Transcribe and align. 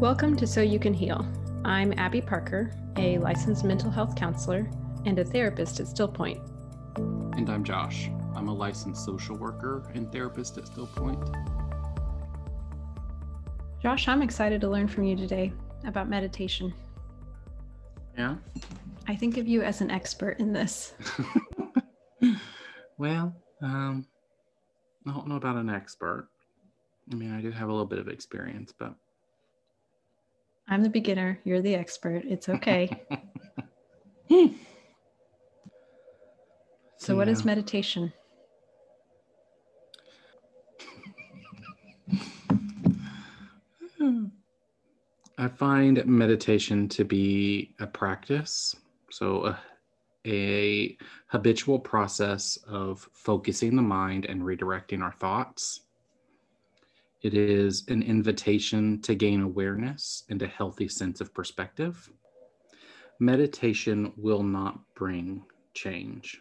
Welcome 0.00 0.36
to 0.36 0.46
So 0.46 0.60
You 0.60 0.78
Can 0.78 0.94
Heal. 0.94 1.26
I'm 1.64 1.92
Abby 1.98 2.20
Parker, 2.20 2.72
a 2.96 3.18
licensed 3.18 3.64
mental 3.64 3.90
health 3.90 4.14
counselor 4.14 4.70
and 5.04 5.18
a 5.18 5.24
therapist 5.24 5.80
at 5.80 5.86
Stillpoint. 5.86 6.38
And 7.36 7.50
I'm 7.50 7.64
Josh. 7.64 8.08
I'm 8.36 8.46
a 8.46 8.54
licensed 8.54 9.04
social 9.04 9.36
worker 9.36 9.90
and 9.94 10.12
therapist 10.12 10.56
at 10.56 10.68
Still 10.68 10.86
Point. 10.86 11.18
Josh, 13.82 14.06
I'm 14.06 14.22
excited 14.22 14.60
to 14.60 14.68
learn 14.68 14.86
from 14.86 15.02
you 15.02 15.16
today 15.16 15.52
about 15.84 16.08
meditation. 16.08 16.72
Yeah? 18.16 18.36
I 19.08 19.16
think 19.16 19.36
of 19.36 19.48
you 19.48 19.62
as 19.62 19.80
an 19.80 19.90
expert 19.90 20.38
in 20.38 20.52
this. 20.52 20.94
well, 22.98 23.34
um, 23.60 24.06
I 25.08 25.10
don't 25.10 25.26
know 25.26 25.34
about 25.34 25.56
an 25.56 25.68
expert. 25.68 26.28
I 27.10 27.16
mean, 27.16 27.32
I 27.32 27.40
do 27.40 27.50
have 27.50 27.68
a 27.68 27.72
little 27.72 27.84
bit 27.84 27.98
of 27.98 28.06
experience, 28.06 28.72
but 28.78 28.94
I'm 30.68 30.82
the 30.82 30.90
beginner. 30.90 31.38
You're 31.44 31.62
the 31.62 31.74
expert. 31.74 32.24
It's 32.26 32.48
okay. 32.48 33.02
so, 36.98 37.16
what 37.16 37.28
is 37.28 37.44
meditation? 37.44 38.12
I 45.40 45.46
find 45.46 46.04
meditation 46.04 46.88
to 46.88 47.04
be 47.04 47.74
a 47.78 47.86
practice. 47.86 48.74
So, 49.10 49.46
a, 49.46 49.58
a 50.26 50.98
habitual 51.28 51.78
process 51.78 52.58
of 52.66 53.08
focusing 53.12 53.76
the 53.76 53.82
mind 53.82 54.26
and 54.26 54.42
redirecting 54.42 55.00
our 55.00 55.12
thoughts. 55.12 55.82
It 57.20 57.34
is 57.34 57.84
an 57.88 58.02
invitation 58.02 59.00
to 59.02 59.14
gain 59.14 59.40
awareness 59.40 60.22
and 60.30 60.40
a 60.40 60.46
healthy 60.46 60.86
sense 60.86 61.20
of 61.20 61.34
perspective. 61.34 62.08
Meditation 63.18 64.12
will 64.16 64.44
not 64.44 64.78
bring 64.94 65.44
change. 65.74 66.40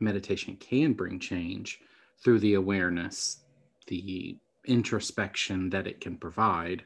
Meditation 0.00 0.56
can 0.56 0.94
bring 0.94 1.20
change 1.20 1.80
through 2.22 2.38
the 2.38 2.54
awareness, 2.54 3.44
the 3.86 4.38
introspection 4.64 5.68
that 5.68 5.86
it 5.86 6.00
can 6.00 6.16
provide, 6.16 6.84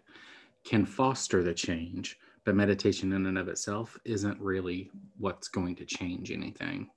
can 0.64 0.84
foster 0.84 1.44
the 1.44 1.54
change, 1.54 2.18
but 2.44 2.56
meditation 2.56 3.12
in 3.12 3.26
and 3.26 3.38
of 3.38 3.46
itself 3.46 3.96
isn't 4.04 4.40
really 4.40 4.90
what's 5.18 5.46
going 5.46 5.76
to 5.76 5.84
change 5.84 6.32
anything. 6.32 6.90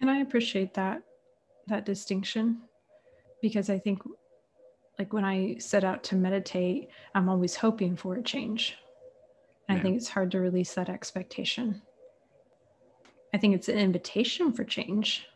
And 0.00 0.10
I 0.10 0.18
appreciate 0.18 0.74
that 0.74 1.02
that 1.66 1.86
distinction 1.86 2.60
because 3.40 3.70
I 3.70 3.78
think 3.78 4.02
like 4.98 5.12
when 5.12 5.24
I 5.24 5.56
set 5.58 5.84
out 5.84 6.02
to 6.04 6.16
meditate, 6.16 6.88
I'm 7.14 7.28
always 7.28 7.56
hoping 7.56 7.96
for 7.96 8.16
a 8.16 8.22
change. 8.22 8.76
Yeah. 9.68 9.76
I 9.76 9.80
think 9.80 9.96
it's 9.96 10.08
hard 10.08 10.30
to 10.32 10.40
release 10.40 10.74
that 10.74 10.88
expectation. 10.88 11.82
I 13.32 13.38
think 13.38 13.54
it's 13.54 13.68
an 13.68 13.78
invitation 13.78 14.52
for 14.52 14.62
change. 14.64 15.26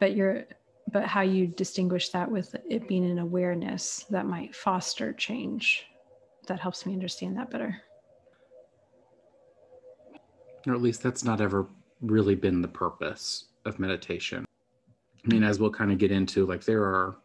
But 0.00 0.16
you're 0.16 0.44
but 0.90 1.04
how 1.06 1.22
you 1.22 1.46
distinguish 1.46 2.10
that 2.10 2.30
with 2.30 2.54
it 2.68 2.88
being 2.88 3.08
an 3.08 3.18
awareness 3.18 4.04
that 4.10 4.26
might 4.26 4.54
foster 4.54 5.12
change. 5.12 5.86
That 6.48 6.60
helps 6.60 6.84
me 6.84 6.92
understand 6.92 7.36
that 7.38 7.50
better. 7.50 7.80
Or 10.66 10.74
at 10.74 10.82
least 10.82 11.02
that's 11.02 11.24
not 11.24 11.40
ever 11.40 11.66
really 12.00 12.34
been 12.34 12.60
the 12.60 12.68
purpose 12.68 13.46
of 13.64 13.78
meditation. 13.78 14.44
I 15.24 15.28
mean, 15.28 15.44
as 15.44 15.60
we'll 15.60 15.70
kind 15.70 15.92
of 15.92 15.98
get 15.98 16.10
into, 16.10 16.44
like 16.46 16.64
there 16.64 16.82
are 16.82 17.16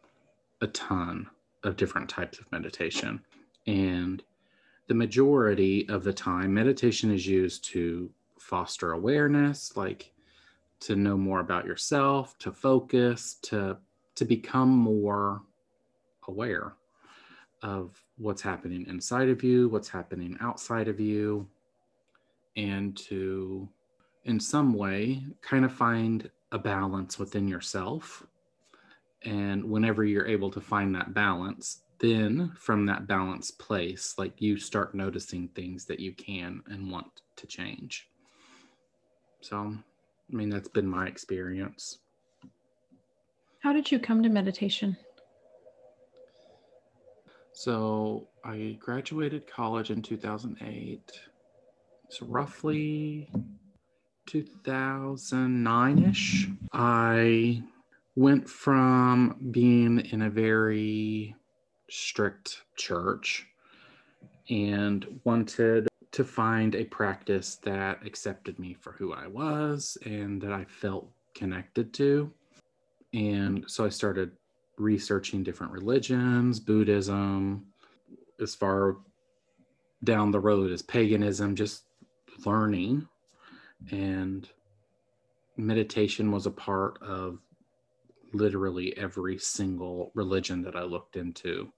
a 0.61 0.67
ton 0.67 1.27
of 1.63 1.75
different 1.75 2.09
types 2.09 2.39
of 2.39 2.52
meditation. 2.52 3.22
And 3.66 4.23
the 4.88 4.94
majority 4.94 5.88
of 5.90 6.03
the 6.03 6.13
time, 6.13 6.53
meditation 6.53 7.12
is 7.12 7.28
used 7.28 7.63
to 7.66 8.09
foster 8.40 8.94
awareness, 8.94 9.75
like 9.75 10.13
to 10.81 10.96
know 10.96 11.17
more 11.17 11.40
about 11.40 11.66
yourself, 11.66 12.38
to 12.40 12.51
focus, 12.51 13.35
to 13.44 13.78
to 14.16 14.25
become 14.25 14.69
more 14.69 15.44
aware 16.28 16.73
of 17.62 18.03
what's 18.17 18.41
happening 18.41 18.85
inside 18.88 19.29
of 19.29 19.44
you, 19.44 19.69
what's 19.69 19.90
happening 19.90 20.35
outside 20.41 20.88
of 20.88 21.00
you, 21.00 21.47
and 22.56 22.97
to 22.97 23.67
in 24.25 24.40
some 24.40 24.73
way 24.73 25.23
kind 25.41 25.66
of 25.66 25.72
find 25.72 26.29
a 26.51 26.57
balance 26.57 27.19
within 27.19 27.47
yourself 27.47 28.25
and 29.23 29.63
whenever 29.63 30.03
you're 30.03 30.28
able 30.28 30.51
to 30.51 30.61
find 30.61 30.94
that 30.95 31.13
balance, 31.13 31.81
then 32.00 32.51
from 32.57 32.85
that 32.85 33.07
balance 33.07 33.51
place, 33.51 34.16
like 34.17 34.41
you 34.41 34.57
start 34.57 34.94
noticing 34.94 35.47
things 35.50 35.85
that 35.85 36.00
you 36.00 36.13
can 36.13 36.61
and 36.67 36.91
want 36.91 37.22
to 37.35 37.47
change. 37.47 38.07
So, 39.41 39.57
I 39.57 40.35
mean, 40.35 40.50
that's 40.50 40.67
been 40.67 40.88
my 40.88 41.07
experience. 41.07 42.00
How 43.59 43.73
did 43.73 43.91
you 43.91 44.00
come 44.00 44.22
to 44.23 44.29
meditation? 44.29 44.95
So, 47.53 48.28
I 48.44 48.78
graduated 48.79 49.47
college 49.47 49.89
in 49.89 50.03
2008. 50.03 51.11
So, 52.09 52.25
roughly 52.28 53.29
2009 54.28 56.03
ish. 56.03 56.47
I 56.72 57.63
went 58.17 58.50
from 58.50 59.38
being 59.51 60.00
in 60.00 60.23
a 60.23 60.29
very 60.29 61.35
strict 61.88 62.63
church 62.75 63.45
and 64.50 65.05
wanted 65.23 65.88
to 66.11 66.23
find 66.23 66.73
a 66.73 66.83
practice 66.85 67.57
that 67.57 68.03
accepted 68.03 68.57
me 68.57 68.73
for 68.73 68.94
who 68.94 69.13
I 69.13 69.28
was 69.28 70.00
and 70.03 70.41
that 70.41 70.51
I 70.51 70.66
felt 70.66 71.07
connected 71.35 71.94
to. 71.94 72.33
And 73.13 73.63
so 73.67 73.85
I 73.85 73.89
started 73.89 74.31
researching 74.79 75.44
different 75.44 75.72
religions, 75.72 76.59
Buddhism, 76.59 77.67
as 78.41 78.55
far 78.55 78.97
down 80.03 80.31
the 80.31 80.39
road 80.39 80.72
as 80.72 80.81
paganism, 80.81 81.55
just 81.55 81.84
learning. 82.47 83.07
And 83.91 84.49
meditation 85.55 86.31
was 86.31 86.47
a 86.47 86.51
part 86.51 86.99
of 87.03 87.38
literally 88.38 88.96
every 88.98 89.38
single 89.38 90.12
religion 90.14 90.62
that 90.64 90.75
I 90.75 90.84
looked 90.84 91.18
into. 91.18 91.72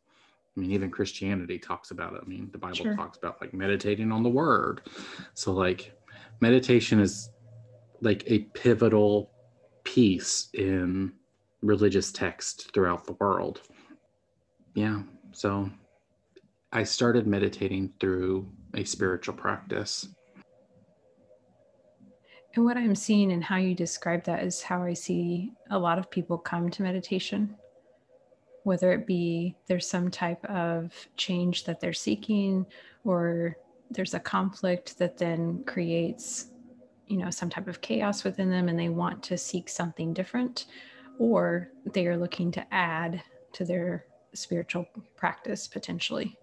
I 0.56 0.59
mean, 0.59 0.72
even 0.72 0.92
Christianity 0.92 1.58
talks 1.58 1.92
about 1.92 2.14
it. 2.14 2.22
I 2.25 2.28
mean, 2.28 2.50
the 2.52 2.58
Bible 2.58 2.75
sure. 2.75 2.96
talks 2.96 3.18
about 3.18 3.40
like 3.42 3.53
meditating 3.53 4.12
on 4.12 4.24
the 4.24 4.30
word. 4.30 4.81
So, 5.34 5.53
like, 5.53 5.94
meditation 6.42 7.00
is 7.00 7.30
like 8.02 8.24
a 8.28 8.40
pivotal 8.53 9.31
piece 9.84 10.50
in 10.53 11.14
religious 11.62 12.12
text 12.12 12.74
throughout 12.74 13.06
the 13.06 13.14
world. 13.14 13.62
Yeah. 14.74 15.03
So, 15.31 15.69
I 16.72 16.84
started 16.84 17.25
meditating 17.25 17.94
through 18.00 18.48
a 18.75 18.84
spiritual 18.84 19.36
practice. 19.36 20.08
And 22.56 22.66
what 22.66 22.78
I'm 22.78 22.96
seeing 22.96 23.32
and 23.32 23.44
how 23.44 23.58
you 23.58 23.76
describe 23.76 24.24
that 24.24 24.44
is 24.44 24.62
how 24.62 24.84
I 24.84 24.94
see 24.94 25.54
a 25.70 25.78
lot 25.78 26.00
of 26.00 26.10
people 26.10 26.38
come 26.38 26.70
to 26.72 26.82
meditation, 26.82 27.56
whether 28.64 28.92
it 28.92 29.06
be 29.06 29.56
there's 29.68 29.88
some 29.88 30.10
type 30.10 30.44
of 30.46 30.94
change 31.16 31.64
that 31.66 31.80
they're 31.80 31.94
seeking 31.94 32.66
or 33.04 33.56
there's 33.92 34.14
a 34.14 34.20
conflict 34.20 34.98
that 34.98 35.18
then 35.18 35.64
creates 35.66 36.48
you 37.08 37.18
know 37.18 37.30
some 37.32 37.50
type 37.50 37.68
of 37.68 37.82
chaos 37.82 38.24
within 38.24 38.50
them 38.50 38.70
and 38.70 38.80
they 38.80 38.90
want 38.90 39.22
to 39.24 39.38
seek 39.38 39.68
something 39.68 40.14
different 40.14 40.68
or 41.18 41.72
they 41.94 42.06
are 42.06 42.18
looking 42.18 42.52
to 42.52 42.74
add 42.74 43.22
to 43.52 43.66
their 43.66 44.06
spiritual 44.34 44.86
practice 45.18 45.68
potentially. 45.68 46.38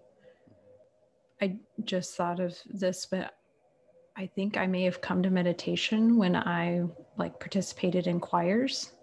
I 1.41 1.57
just 1.85 2.15
thought 2.15 2.39
of 2.39 2.57
this 2.65 3.05
but 3.05 3.36
I 4.17 4.25
think 4.25 4.57
I 4.57 4.65
may 4.65 4.81
have 4.83 4.99
come 4.99 5.21
to 5.21 5.29
meditation 5.29 6.17
when 6.17 6.35
I 6.35 6.83
like 7.17 7.39
participated 7.39 8.07
in 8.07 8.19
choirs 8.19 8.93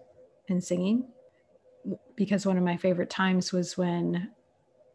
and 0.48 0.62
singing 0.62 1.06
because 2.16 2.44
one 2.44 2.58
of 2.58 2.64
my 2.64 2.76
favorite 2.76 3.10
times 3.10 3.52
was 3.52 3.78
when 3.78 4.32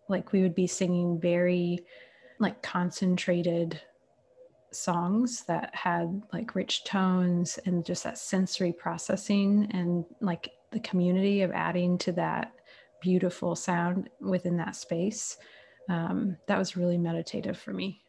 like 0.10 0.34
we 0.34 0.42
would 0.42 0.56
be 0.56 0.68
singing 0.68 1.22
very 1.22 1.80
like 2.38 2.62
concentrated 2.62 3.80
songs 4.72 5.46
that 5.46 5.74
had 5.74 6.22
like 6.34 6.54
rich 6.54 6.84
tones 6.84 7.58
and 7.66 7.86
just 7.86 8.04
that 8.04 8.18
sensory 8.18 8.74
processing 8.74 9.70
and 9.72 10.04
like 10.20 10.50
the 10.72 10.82
community 10.82 11.44
of 11.44 11.52
adding 11.52 11.98
to 11.98 12.12
that 12.12 12.52
beautiful 13.02 13.56
sound 13.56 14.10
within 14.20 14.58
that 14.58 14.76
space. 14.76 15.38
Um, 15.88 16.36
that 16.48 16.58
was 16.58 16.76
really 16.76 16.98
meditative 16.98 17.58
for 17.58 17.72
me 17.72 18.02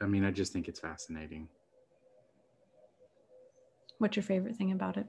I 0.00 0.06
mean, 0.06 0.24
I 0.24 0.30
just 0.30 0.52
think 0.52 0.68
it's 0.68 0.80
fascinating. 0.80 1.48
What's 3.98 4.16
your 4.16 4.22
favorite 4.22 4.56
thing 4.56 4.72
about 4.72 4.96
it? 4.96 5.06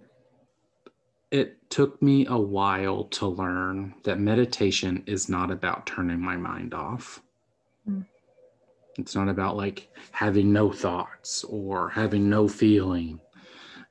it 1.31 1.69
took 1.69 2.01
me 2.01 2.25
a 2.27 2.38
while 2.38 3.04
to 3.06 3.27
learn 3.27 3.94
that 4.04 4.19
meditation 4.19 5.04
is 5.06 5.30
not 5.30 5.51
about 5.51 5.86
turning 5.86 6.19
my 6.19 6.36
mind 6.36 6.74
off. 6.74 7.21
Mm. 7.88 8.06
It's 8.98 9.16
not 9.16 9.30
about 9.30 9.56
like 9.56 9.89
having 10.12 10.51
no 10.51 10.71
thoughts 10.71 11.44
or 11.44 11.89
having 11.89 12.30
no 12.30 12.48
feeling. 12.48 13.19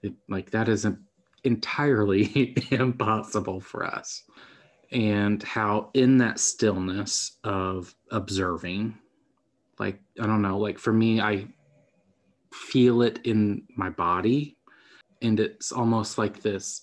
It, 0.02 0.14
like 0.28 0.50
that 0.50 0.68
isn't 0.68 0.98
entirely 1.44 2.56
impossible 2.70 3.60
for 3.60 3.84
us. 3.84 4.24
And 4.90 5.42
how 5.42 5.90
in 5.94 6.18
that 6.18 6.40
stillness 6.40 7.38
of 7.44 7.94
observing, 8.10 8.98
like, 9.78 10.00
I 10.20 10.26
don't 10.26 10.42
know, 10.42 10.58
like 10.58 10.78
for 10.78 10.92
me, 10.92 11.20
I 11.20 11.46
feel 12.52 13.02
it 13.02 13.20
in 13.24 13.62
my 13.76 13.90
body. 13.90 14.56
And 15.22 15.40
it's 15.40 15.72
almost 15.72 16.18
like 16.18 16.42
this 16.42 16.82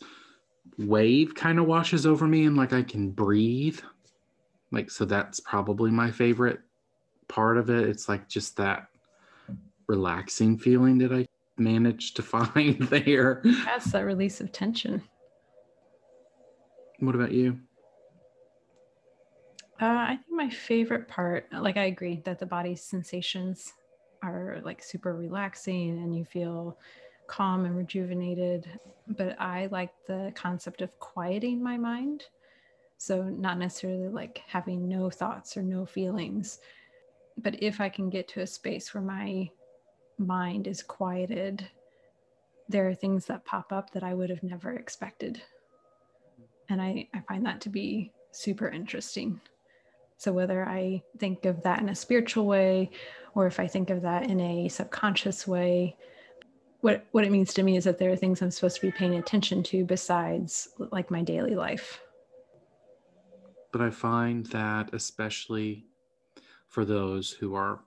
wave 0.77 1.35
kind 1.35 1.59
of 1.59 1.65
washes 1.65 2.05
over 2.05 2.27
me 2.27 2.45
and 2.45 2.57
like 2.57 2.73
I 2.73 2.83
can 2.83 3.11
breathe. 3.11 3.79
Like, 4.71 4.91
so 4.91 5.05
that's 5.05 5.39
probably 5.39 5.91
my 5.91 6.11
favorite 6.11 6.59
part 7.27 7.57
of 7.57 7.69
it. 7.69 7.87
It's 7.87 8.09
like 8.09 8.27
just 8.27 8.57
that 8.57 8.87
relaxing 9.87 10.57
feeling 10.57 10.97
that 10.99 11.13
I 11.13 11.25
managed 11.57 12.15
to 12.17 12.21
find 12.23 12.81
there. 12.81 13.41
That's 13.65 13.91
that 13.91 14.05
release 14.05 14.41
of 14.41 14.51
tension. 14.51 15.01
What 16.99 17.15
about 17.15 17.31
you? 17.31 17.59
Uh, 19.81 19.85
I 19.85 20.15
think 20.15 20.29
my 20.29 20.49
favorite 20.49 21.07
part, 21.07 21.47
like 21.51 21.75
I 21.75 21.85
agree 21.85 22.21
that 22.23 22.39
the 22.39 22.45
body's 22.45 22.81
sensations 22.81 23.73
are 24.23 24.61
like 24.63 24.81
super 24.81 25.13
relaxing 25.13 26.01
and 26.01 26.15
you 26.15 26.23
feel 26.23 26.77
calm 27.27 27.65
and 27.65 27.75
rejuvenated. 27.75 28.69
But 29.07 29.39
I 29.39 29.67
like 29.67 29.91
the 30.07 30.31
concept 30.33 30.81
of 30.81 30.97
quieting 30.99 31.61
my 31.61 31.77
mind. 31.77 32.23
So, 32.97 33.23
not 33.23 33.59
necessarily 33.59 34.07
like 34.07 34.41
having 34.47 34.87
no 34.87 35.09
thoughts 35.09 35.57
or 35.57 35.61
no 35.61 35.85
feelings, 35.85 36.59
but 37.37 37.61
if 37.61 37.81
I 37.81 37.89
can 37.89 38.09
get 38.09 38.29
to 38.29 38.41
a 38.41 38.47
space 38.47 38.93
where 38.93 39.03
my 39.03 39.49
mind 40.17 40.67
is 40.67 40.81
quieted, 40.81 41.67
there 42.69 42.87
are 42.87 42.95
things 42.95 43.25
that 43.25 43.45
pop 43.45 43.73
up 43.73 43.91
that 43.91 44.03
I 44.03 44.13
would 44.13 44.29
have 44.29 44.43
never 44.43 44.71
expected. 44.73 45.41
And 46.69 46.81
I, 46.81 47.07
I 47.13 47.19
find 47.27 47.45
that 47.45 47.59
to 47.61 47.69
be 47.69 48.13
super 48.31 48.69
interesting. 48.69 49.41
So, 50.17 50.31
whether 50.31 50.67
I 50.67 51.03
think 51.17 51.45
of 51.45 51.63
that 51.63 51.81
in 51.81 51.89
a 51.89 51.95
spiritual 51.95 52.45
way 52.45 52.91
or 53.33 53.47
if 53.47 53.59
I 53.59 53.67
think 53.67 53.89
of 53.89 54.01
that 54.03 54.29
in 54.29 54.39
a 54.39 54.69
subconscious 54.69 55.45
way, 55.45 55.97
what, 56.81 57.05
what 57.11 57.25
it 57.25 57.31
means 57.31 57.53
to 57.55 57.63
me 57.63 57.77
is 57.77 57.83
that 57.83 57.97
there 57.97 58.11
are 58.11 58.15
things 58.15 58.41
I'm 58.41 58.51
supposed 58.51 58.75
to 58.77 58.81
be 58.81 58.91
paying 58.91 59.15
attention 59.15 59.63
to 59.63 59.83
besides 59.83 60.69
like 60.91 61.11
my 61.11 61.21
daily 61.21 61.55
life. 61.55 61.99
But 63.71 63.81
I 63.81 63.89
find 63.89 64.45
that, 64.47 64.93
especially 64.93 65.85
for 66.69 66.85
those 66.85 67.31
who 67.31 67.55
are 67.55 67.79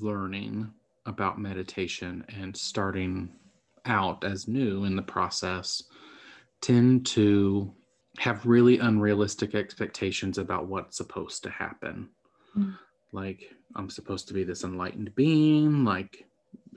learning 0.00 0.72
about 1.06 1.40
meditation 1.40 2.24
and 2.28 2.56
starting 2.56 3.28
out 3.86 4.22
as 4.22 4.46
new 4.46 4.84
in 4.84 4.94
the 4.94 5.02
process 5.02 5.82
tend 6.60 7.04
to 7.06 7.74
have 8.18 8.46
really 8.46 8.78
unrealistic 8.78 9.54
expectations 9.54 10.38
about 10.38 10.66
what's 10.66 10.96
supposed 10.96 11.42
to 11.42 11.50
happen. 11.50 12.08
Mm. 12.56 12.76
Like, 13.12 13.54
I'm 13.74 13.90
supposed 13.90 14.28
to 14.28 14.34
be 14.34 14.44
this 14.44 14.64
enlightened 14.64 15.14
being, 15.14 15.84
like, 15.84 16.26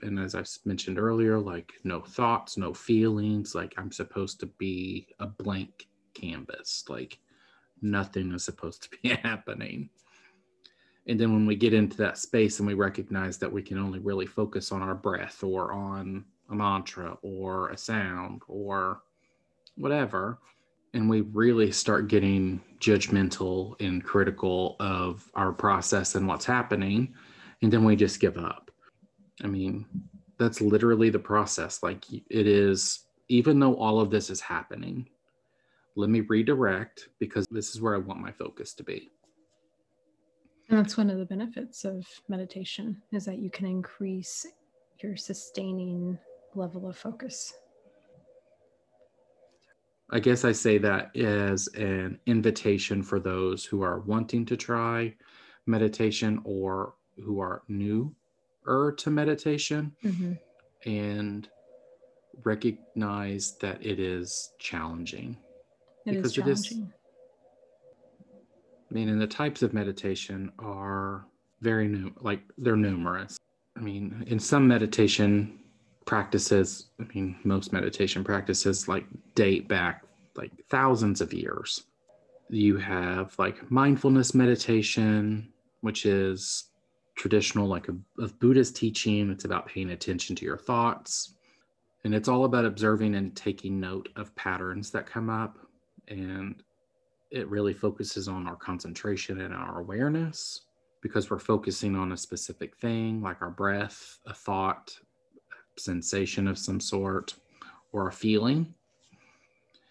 and 0.02 0.18
as 0.18 0.34
I 0.34 0.44
mentioned 0.64 0.98
earlier, 0.98 1.38
like, 1.38 1.72
no 1.84 2.00
thoughts, 2.00 2.56
no 2.56 2.72
feelings, 2.72 3.54
like, 3.54 3.74
I'm 3.76 3.92
supposed 3.92 4.40
to 4.40 4.46
be 4.46 5.08
a 5.18 5.26
blank 5.26 5.88
canvas, 6.14 6.84
like, 6.88 7.18
nothing 7.82 8.32
is 8.32 8.44
supposed 8.44 8.82
to 8.84 8.90
be 9.02 9.08
happening. 9.22 9.90
And 11.06 11.20
then 11.20 11.32
when 11.32 11.46
we 11.46 11.54
get 11.54 11.72
into 11.72 11.96
that 11.98 12.18
space 12.18 12.58
and 12.58 12.66
we 12.66 12.74
recognize 12.74 13.38
that 13.38 13.52
we 13.52 13.62
can 13.62 13.78
only 13.78 14.00
really 14.00 14.26
focus 14.26 14.72
on 14.72 14.82
our 14.82 14.94
breath 14.94 15.44
or 15.44 15.72
on 15.72 16.24
a 16.50 16.54
mantra 16.54 17.16
or 17.22 17.70
a 17.70 17.76
sound 17.76 18.42
or 18.48 19.02
whatever, 19.76 20.40
and 20.96 21.10
we 21.10 21.20
really 21.20 21.70
start 21.70 22.08
getting 22.08 22.58
judgmental 22.80 23.78
and 23.80 24.02
critical 24.02 24.76
of 24.80 25.30
our 25.34 25.52
process 25.52 26.14
and 26.14 26.26
what's 26.26 26.46
happening, 26.46 27.14
and 27.60 27.70
then 27.70 27.84
we 27.84 27.94
just 27.94 28.18
give 28.18 28.38
up. 28.38 28.70
I 29.44 29.46
mean, 29.46 29.84
that's 30.38 30.62
literally 30.62 31.10
the 31.10 31.18
process. 31.18 31.82
Like 31.82 32.10
it 32.10 32.46
is, 32.46 33.04
even 33.28 33.60
though 33.60 33.76
all 33.76 34.00
of 34.00 34.10
this 34.10 34.30
is 34.30 34.40
happening, 34.40 35.06
let 35.96 36.08
me 36.08 36.20
redirect 36.22 37.10
because 37.18 37.46
this 37.50 37.74
is 37.74 37.80
where 37.82 37.94
I 37.94 37.98
want 37.98 38.20
my 38.20 38.32
focus 38.32 38.72
to 38.74 38.82
be. 38.82 39.10
And 40.70 40.78
that's 40.78 40.96
one 40.96 41.10
of 41.10 41.18
the 41.18 41.26
benefits 41.26 41.84
of 41.84 42.06
meditation 42.28 43.02
is 43.12 43.26
that 43.26 43.38
you 43.38 43.50
can 43.50 43.66
increase 43.66 44.46
your 45.02 45.14
sustaining 45.16 46.18
level 46.54 46.88
of 46.88 46.96
focus. 46.96 47.52
I 50.10 50.20
guess 50.20 50.44
I 50.44 50.52
say 50.52 50.78
that 50.78 51.16
as 51.16 51.68
an 51.74 52.20
invitation 52.26 53.02
for 53.02 53.18
those 53.18 53.64
who 53.64 53.82
are 53.82 54.00
wanting 54.00 54.46
to 54.46 54.56
try 54.56 55.14
meditation 55.66 56.40
or 56.44 56.94
who 57.24 57.40
are 57.40 57.62
newer 57.68 58.92
to 58.92 59.10
meditation 59.10 59.92
mm-hmm. 60.04 60.32
and 60.88 61.48
recognize 62.44 63.56
that 63.60 63.84
it 63.84 63.98
is 63.98 64.52
challenging. 64.58 65.36
It 66.04 66.12
because 66.12 66.26
is 66.26 66.32
challenging. 66.34 66.78
it 66.78 66.84
is 66.84 66.92
I 68.90 68.94
mean, 68.94 69.08
and 69.08 69.20
the 69.20 69.26
types 69.26 69.62
of 69.62 69.74
meditation 69.74 70.52
are 70.60 71.26
very 71.60 71.88
new, 71.88 72.12
like 72.20 72.40
they're 72.58 72.76
numerous. 72.76 73.36
I 73.76 73.80
mean, 73.80 74.24
in 74.28 74.38
some 74.38 74.68
meditation 74.68 75.58
practices, 76.06 76.86
I 77.00 77.04
mean, 77.14 77.36
most 77.44 77.72
meditation 77.72 78.24
practices 78.24 78.88
like 78.88 79.04
date 79.34 79.68
back 79.68 80.04
like 80.36 80.52
thousands 80.70 81.20
of 81.20 81.32
years. 81.32 81.84
You 82.48 82.76
have 82.78 83.34
like 83.38 83.70
mindfulness 83.70 84.34
meditation, 84.34 85.52
which 85.80 86.06
is 86.06 86.70
traditional, 87.16 87.66
like 87.66 87.88
a, 87.88 87.96
of 88.22 88.38
Buddhist 88.38 88.76
teaching. 88.76 89.30
It's 89.30 89.44
about 89.44 89.66
paying 89.66 89.90
attention 89.90 90.36
to 90.36 90.44
your 90.44 90.58
thoughts. 90.58 91.34
And 92.04 92.14
it's 92.14 92.28
all 92.28 92.44
about 92.44 92.64
observing 92.64 93.16
and 93.16 93.34
taking 93.34 93.80
note 93.80 94.08
of 94.14 94.34
patterns 94.36 94.90
that 94.92 95.06
come 95.06 95.28
up 95.28 95.58
and 96.08 96.62
it 97.32 97.48
really 97.48 97.74
focuses 97.74 98.28
on 98.28 98.46
our 98.46 98.54
concentration 98.54 99.40
and 99.40 99.52
our 99.52 99.80
awareness 99.80 100.66
because 101.02 101.30
we're 101.30 101.38
focusing 101.38 101.96
on 101.96 102.12
a 102.12 102.16
specific 102.16 102.76
thing 102.76 103.20
like 103.20 103.42
our 103.42 103.50
breath, 103.50 104.18
a 104.26 104.34
thought, 104.34 104.96
sensation 105.78 106.48
of 106.48 106.58
some 106.58 106.80
sort, 106.80 107.34
or 107.92 108.08
a 108.08 108.12
feeling. 108.12 108.74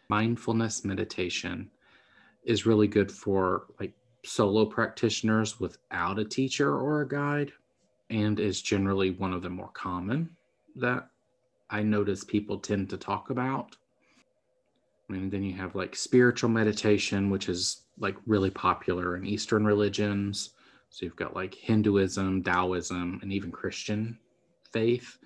Mindfulness 0.09 0.85
meditation 0.85 1.69
is 2.43 2.65
really 2.65 2.87
good 2.87 3.11
for 3.11 3.67
like 3.79 3.93
solo 4.23 4.65
practitioners 4.65 5.59
without 5.59 6.19
a 6.19 6.25
teacher 6.25 6.75
or 6.75 7.01
a 7.01 7.07
guide 7.07 7.51
and 8.09 8.39
is 8.39 8.61
generally 8.61 9.11
one 9.11 9.33
of 9.33 9.41
the 9.41 9.49
more 9.49 9.71
common 9.73 10.29
that 10.75 11.09
I 11.69 11.81
notice 11.81 12.23
people 12.23 12.59
tend 12.59 12.89
to 12.91 12.97
talk 12.97 13.31
about 13.31 13.75
and 15.09 15.31
then 15.31 15.43
you 15.43 15.53
have 15.53 15.75
like 15.75 15.95
spiritual 15.95 16.49
meditation, 16.49 17.29
which 17.29 17.49
is 17.49 17.83
like 17.99 18.15
really 18.25 18.49
popular 18.49 19.15
in 19.15 19.25
Eastern 19.25 19.65
religions. 19.65 20.51
So 20.89 21.05
you've 21.05 21.15
got 21.15 21.35
like 21.35 21.53
Hinduism, 21.53 22.43
Taoism, 22.43 23.19
and 23.21 23.31
even 23.31 23.51
Christian 23.51 24.17
faith 24.71 25.17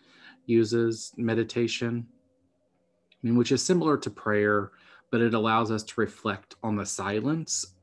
uses 0.50 1.14
meditation. 1.18 2.06
I 2.10 3.28
mean, 3.28 3.38
which 3.38 3.52
is 3.52 3.64
similar 3.64 3.98
to 3.98 4.10
prayer, 4.10 4.72
but 5.12 5.22
it 5.22 5.34
allows 5.34 5.72
us 5.72 5.84
to 5.84 6.02
reflect 6.02 6.56
on 6.64 6.76
the 6.76 6.86
silence 6.86 7.74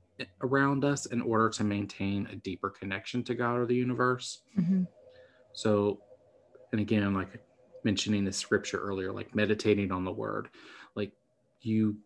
around 0.41 0.85
us 0.85 1.07
in 1.07 1.21
order 1.21 1.49
to 1.51 1.65
maintain 1.65 2.27
a 2.31 2.37
deeper 2.37 2.71
connection 2.71 3.23
to 3.25 3.35
God 3.35 3.57
or 3.57 3.67
the 3.67 3.75
universe. 3.75 4.43
Mm-hmm. 4.59 4.85
So, 5.53 6.01
and 6.73 6.81
again, 6.81 7.15
like 7.15 7.29
mentioning 7.85 8.25
the 8.25 8.33
scripture 8.33 8.79
earlier, 8.79 9.13
like 9.13 9.35
meditating 9.35 9.93
on 9.93 10.05
the 10.05 10.13
word, 10.13 10.49
like 10.95 11.13
you 11.61 11.97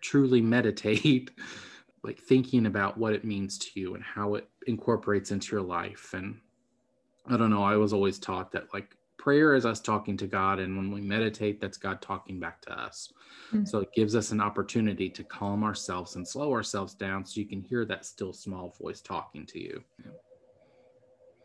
truly 0.00 0.40
meditate, 0.40 1.30
like 2.04 2.18
thinking 2.18 2.66
about 2.66 2.96
what 2.96 3.12
it 3.12 3.24
means 3.24 3.58
to 3.58 3.80
you 3.80 3.94
and 3.94 4.04
how 4.04 4.34
it 4.34 4.48
incorporates 4.66 5.30
into 5.30 5.54
your 5.54 5.64
life. 5.64 6.14
And 6.14 6.40
I 7.26 7.36
don't 7.36 7.50
know, 7.50 7.64
I 7.64 7.76
was 7.76 7.92
always 7.92 8.18
taught 8.18 8.52
that 8.52 8.72
like 8.72 8.96
prayer 9.18 9.54
is 9.54 9.66
us 9.66 9.80
talking 9.80 10.16
to 10.16 10.26
God, 10.26 10.58
and 10.58 10.76
when 10.76 10.90
we 10.90 11.00
meditate, 11.00 11.60
that's 11.60 11.76
God 11.76 12.00
talking 12.00 12.40
back 12.40 12.62
to 12.62 12.72
us. 12.78 13.12
Mm-hmm. 13.52 13.64
So 13.64 13.80
it 13.80 13.92
gives 13.94 14.16
us 14.16 14.30
an 14.30 14.40
opportunity 14.40 15.10
to 15.10 15.24
calm 15.24 15.64
ourselves 15.64 16.16
and 16.16 16.26
slow 16.26 16.52
ourselves 16.52 16.94
down 16.94 17.26
so 17.26 17.40
you 17.40 17.46
can 17.46 17.60
hear 17.60 17.84
that 17.84 18.06
still 18.06 18.32
small 18.32 18.74
voice 18.80 19.00
talking 19.00 19.44
to 19.46 19.60
you. 19.60 19.82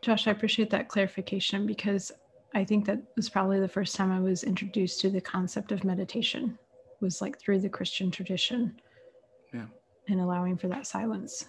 Josh, 0.00 0.26
I 0.26 0.30
appreciate 0.30 0.70
that 0.70 0.88
clarification 0.88 1.66
because 1.66 2.12
I 2.54 2.64
think 2.64 2.84
that 2.86 3.02
was 3.16 3.28
probably 3.28 3.58
the 3.58 3.68
first 3.68 3.96
time 3.96 4.12
I 4.12 4.20
was 4.20 4.44
introduced 4.44 5.00
to 5.00 5.10
the 5.10 5.20
concept 5.20 5.72
of 5.72 5.82
meditation 5.82 6.58
was 7.00 7.20
like 7.20 7.38
through 7.38 7.60
the 7.60 7.68
Christian 7.68 8.10
tradition. 8.10 8.80
Yeah. 9.52 9.66
And 10.08 10.20
allowing 10.20 10.56
for 10.56 10.68
that 10.68 10.86
silence. 10.86 11.46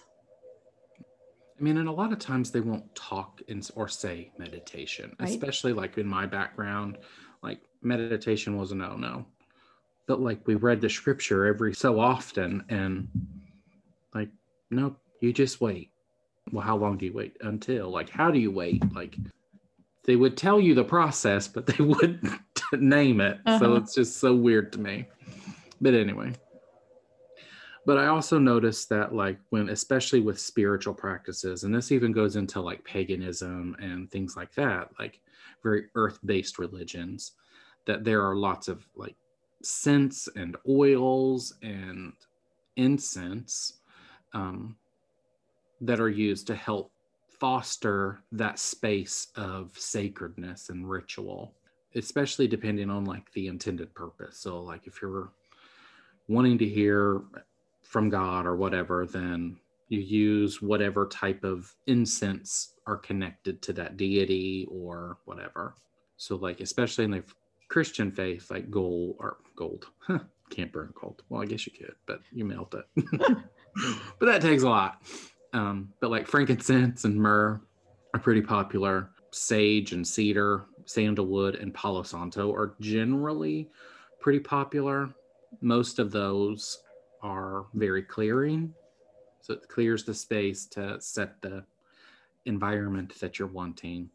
I 1.58 1.62
mean, 1.62 1.78
and 1.78 1.88
a 1.88 1.92
lot 1.92 2.12
of 2.12 2.18
times 2.18 2.50
they 2.50 2.60
won't 2.60 2.94
talk 2.94 3.40
in, 3.48 3.62
or 3.74 3.88
say 3.88 4.30
meditation, 4.38 5.16
right. 5.18 5.28
especially 5.28 5.72
like 5.72 5.96
in 5.96 6.06
my 6.06 6.26
background, 6.26 6.98
like 7.42 7.60
meditation 7.82 8.56
was 8.56 8.72
a 8.72 8.74
no 8.74 8.96
no. 8.96 9.24
But 10.06 10.20
like 10.20 10.46
we 10.46 10.54
read 10.54 10.80
the 10.80 10.90
scripture 10.90 11.46
every 11.46 11.74
so 11.74 11.98
often 11.98 12.64
and 12.68 13.08
like, 14.14 14.28
no, 14.70 14.96
you 15.20 15.32
just 15.32 15.60
wait. 15.60 15.90
Well, 16.52 16.64
how 16.64 16.76
long 16.76 16.96
do 16.96 17.06
you 17.06 17.12
wait 17.12 17.36
until? 17.40 17.90
Like, 17.90 18.10
how 18.10 18.30
do 18.30 18.38
you 18.38 18.52
wait? 18.52 18.82
Like, 18.94 19.16
they 20.04 20.14
would 20.14 20.36
tell 20.36 20.60
you 20.60 20.74
the 20.74 20.84
process, 20.84 21.48
but 21.48 21.66
they 21.66 21.82
wouldn't 21.84 22.40
name 22.72 23.20
it. 23.20 23.38
Uh-huh. 23.46 23.58
So 23.58 23.74
it's 23.74 23.94
just 23.94 24.18
so 24.18 24.34
weird 24.34 24.72
to 24.74 24.80
me. 24.80 25.06
But 25.80 25.94
anyway, 25.94 26.32
but 27.86 27.96
I 27.98 28.06
also 28.08 28.38
noticed 28.38 28.88
that, 28.90 29.14
like, 29.14 29.38
when 29.50 29.70
especially 29.70 30.20
with 30.20 30.38
spiritual 30.38 30.94
practices, 30.94 31.64
and 31.64 31.74
this 31.74 31.92
even 31.92 32.12
goes 32.12 32.36
into 32.36 32.60
like 32.60 32.84
paganism 32.84 33.76
and 33.80 34.10
things 34.10 34.36
like 34.36 34.52
that, 34.54 34.90
like 34.98 35.20
very 35.62 35.86
earth 35.94 36.18
based 36.24 36.58
religions, 36.58 37.32
that 37.86 38.04
there 38.04 38.22
are 38.22 38.36
lots 38.36 38.68
of 38.68 38.86
like 38.96 39.16
scents 39.62 40.28
and 40.36 40.56
oils 40.68 41.54
and 41.62 42.12
incense 42.76 43.80
um, 44.34 44.76
that 45.80 46.00
are 46.00 46.10
used 46.10 46.46
to 46.48 46.54
help 46.54 46.90
foster 47.40 48.18
that 48.32 48.58
space 48.58 49.28
of 49.36 49.70
sacredness 49.76 50.68
and 50.70 50.88
ritual 50.88 51.54
especially 51.96 52.46
depending 52.46 52.90
on 52.90 53.04
like 53.04 53.32
the 53.32 53.48
intended 53.48 53.92
purpose. 53.94 54.38
So 54.38 54.60
like 54.60 54.86
if 54.86 55.00
you're 55.00 55.30
wanting 56.28 56.58
to 56.58 56.68
hear 56.68 57.22
from 57.88 58.08
God 58.10 58.46
or 58.46 58.56
whatever, 58.56 59.06
then 59.06 59.56
you 59.88 60.00
use 60.00 60.60
whatever 60.60 61.06
type 61.06 61.44
of 61.44 61.72
incense 61.86 62.74
are 62.86 62.96
connected 62.96 63.62
to 63.62 63.72
that 63.74 63.96
deity 63.96 64.66
or 64.70 65.18
whatever. 65.24 65.74
So, 66.16 66.36
like, 66.36 66.60
especially 66.60 67.04
in 67.04 67.10
the 67.10 67.22
Christian 67.68 68.10
faith, 68.10 68.50
like 68.50 68.70
gold 68.70 69.16
or 69.18 69.38
gold, 69.54 69.86
huh, 70.00 70.20
can't 70.50 70.72
burn 70.72 70.92
gold. 71.00 71.22
Well, 71.28 71.42
I 71.42 71.46
guess 71.46 71.66
you 71.66 71.72
could, 71.72 71.94
but 72.06 72.20
you 72.32 72.44
melt 72.44 72.74
it. 72.74 73.04
but 74.18 74.26
that 74.26 74.42
takes 74.42 74.62
a 74.62 74.68
lot. 74.68 75.02
Um, 75.52 75.92
but 76.00 76.10
like 76.10 76.26
frankincense 76.26 77.04
and 77.04 77.14
myrrh 77.14 77.60
are 78.14 78.20
pretty 78.20 78.42
popular. 78.42 79.10
Sage 79.30 79.92
and 79.92 80.06
cedar, 80.06 80.64
sandalwood, 80.86 81.56
and 81.56 81.74
palo 81.74 82.02
santo 82.02 82.52
are 82.52 82.74
generally 82.80 83.68
pretty 84.20 84.40
popular. 84.40 85.10
Most 85.60 85.98
of 85.98 86.10
those 86.10 86.78
are 87.22 87.66
very 87.74 88.02
clearing. 88.02 88.74
So 89.40 89.54
it 89.54 89.68
clears 89.68 90.04
the 90.04 90.14
space 90.14 90.66
to 90.66 91.00
set 91.00 91.40
the 91.40 91.64
environment 92.46 93.18
that 93.20 93.38
you're 93.38 93.48
wanting. 93.48 94.10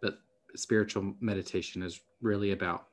But 0.00 0.18
spiritual 0.54 1.14
meditation 1.20 1.82
is 1.82 2.00
really 2.22 2.52
about 2.52 2.86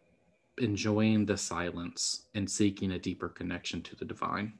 enjoying 0.60 1.26
the 1.26 1.38
silence 1.38 2.26
and 2.36 2.50
seeking 2.50 2.92
a 2.92 3.00
deeper 3.00 3.30
connection 3.30 3.82
to 3.82 3.96
the 3.96 4.06
divine. 4.06 4.54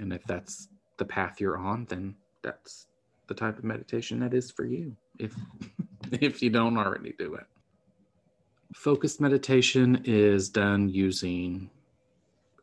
And 0.00 0.12
if 0.12 0.24
that's 0.24 0.68
the 0.96 1.04
path 1.04 1.40
you're 1.40 1.58
on, 1.58 1.86
then 1.88 2.14
that's 2.42 2.86
the 3.26 3.34
type 3.34 3.58
of 3.58 3.64
meditation 3.64 4.20
that 4.20 4.34
is 4.34 4.50
for 4.50 4.64
you. 4.64 4.96
If 5.18 5.34
if 6.12 6.42
you 6.42 6.50
don't 6.50 6.78
already 6.78 7.14
do 7.18 7.34
it. 7.34 7.46
Focused 8.74 9.20
meditation 9.20 10.02
is 10.04 10.48
done 10.48 10.88
using 10.88 11.70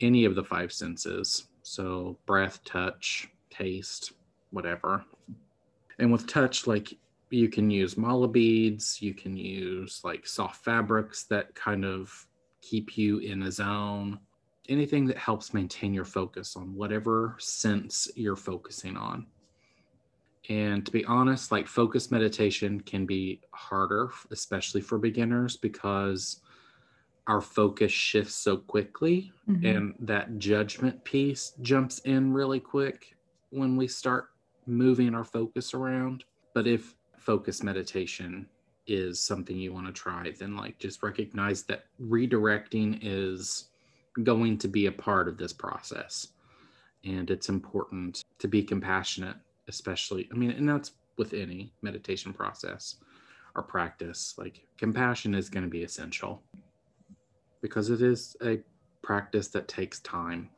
any 0.04 0.26
of 0.26 0.36
the 0.36 0.44
five 0.44 0.72
senses. 0.72 1.48
So 1.64 2.18
breath, 2.26 2.64
touch, 2.66 3.30
taste, 3.50 4.12
whatever. 4.52 5.06
And 5.98 6.12
with 6.12 6.28
touch, 6.28 6.68
like 6.68 6.94
you 7.30 7.50
can 7.50 7.72
use 7.72 7.98
mala 7.98 8.28
beads, 8.28 9.02
you 9.02 9.14
can 9.14 9.36
use 9.36 10.02
like 10.04 10.28
soft 10.28 10.64
fabrics 10.64 11.24
that 11.26 11.56
kind 11.56 11.86
of 11.86 12.28
keep 12.62 12.98
you 12.98 13.20
in 13.20 13.44
a 13.44 13.52
zone. 13.52 14.20
Anything 14.70 15.06
that 15.08 15.18
helps 15.18 15.54
maintain 15.54 15.94
your 15.94 16.06
focus 16.06 16.56
on 16.56 16.76
whatever 16.76 17.36
sense 17.40 18.08
you're 18.16 18.36
focusing 18.36 18.96
on. 18.96 19.26
And 20.50 20.86
to 20.86 20.92
be 20.92 21.06
honest, 21.06 21.52
like 21.52 21.68
focus 21.68 22.12
meditation 22.12 22.82
can 22.82 23.06
be 23.06 23.42
harder, 23.52 24.10
especially 24.32 24.82
for 24.82 24.98
beginners, 24.98 25.56
because 25.56 26.42
our 27.28 27.42
focus 27.42 27.92
shifts 27.92 28.36
so 28.36 28.58
quickly 28.58 29.32
mm-hmm. 29.50 29.66
and 29.66 29.96
that 30.00 30.38
judgment 30.38 31.04
piece 31.04 31.54
jumps 31.62 32.00
in 32.00 32.34
really 32.34 32.60
quick 32.60 33.16
when 33.50 33.78
we 33.78 33.88
start 33.88 34.30
moving 34.66 35.16
our 35.16 35.24
focus 35.24 35.74
around. 35.74 36.24
But 36.54 36.68
if 36.68 36.96
focus 37.18 37.64
meditation 37.64 38.48
is 38.86 39.20
something 39.20 39.58
you 39.58 39.72
want 39.72 39.88
to 39.88 39.94
try 39.94 40.30
then 40.38 40.58
like 40.58 40.78
just 40.78 41.02
recognize 41.02 41.64
that 41.64 41.86
redirecting 42.02 43.00
is 43.02 43.70
going 44.24 44.58
to 44.58 44.68
be 44.68 44.88
a 44.88 44.92
part 44.92 45.30
of 45.30 45.38
this 45.38 45.54
process. 45.54 46.28
And 47.06 47.32
it's 47.32 47.48
important 47.48 48.24
to 48.40 48.48
be 48.50 48.62
compassionate 48.62 49.38
especially 49.68 50.28
i 50.32 50.36
mean 50.36 50.52
and 50.52 50.68
that's 50.68 50.92
with 51.18 51.34
any 51.34 51.72
meditation 51.82 52.34
process 52.34 52.96
or 53.56 53.64
practice 53.64 54.36
like 54.38 54.66
compassion 54.78 55.34
is 55.34 55.50
going 55.50 55.64
to 55.64 55.70
be 55.70 55.84
essential 55.84 56.42
because 57.64 57.90
it 57.90 58.02
is 58.02 58.36
a 58.44 58.60
practice 59.02 59.48
that 59.48 59.68
takes 59.68 60.02
time. 60.02 60.50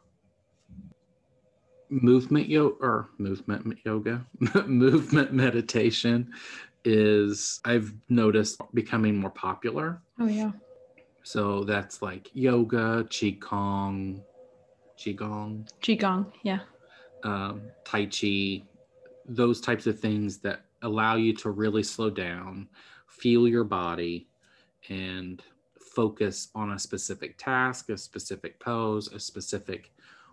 Movement 1.89 2.49
yoga 2.49 2.75
or 2.81 3.09
movement 3.19 3.77
yoga, 3.85 4.25
movement 4.65 5.31
meditation 5.31 6.33
is 6.83 7.61
I've 7.63 7.93
noticed 8.09 8.59
becoming 8.73 9.17
more 9.17 9.29
popular. 9.29 10.01
Oh 10.19 10.27
yeah. 10.27 10.51
So 11.23 11.63
that's 11.63 12.01
like 12.01 12.29
yoga, 12.33 13.05
qigong, 13.09 14.21
qigong, 14.97 15.67
qigong, 15.81 16.31
yeah. 16.43 16.59
Um, 17.23 17.61
tai 17.83 18.07
chi, 18.07 18.63
those 19.27 19.61
types 19.61 19.85
of 19.87 19.99
things 19.99 20.39
that 20.39 20.65
allow 20.81 21.15
you 21.15 21.33
to 21.33 21.51
really 21.51 21.83
slow 21.83 22.09
down, 22.09 22.67
feel 23.07 23.47
your 23.47 23.63
body, 23.63 24.27
and 24.89 25.41
focus 25.95 26.49
on 26.53 26.71
a 26.71 26.79
specific 26.79 27.37
task, 27.37 27.89
a 27.89 27.97
specific 27.97 28.59
pose, 28.59 29.11
a 29.11 29.19
specific 29.19 29.91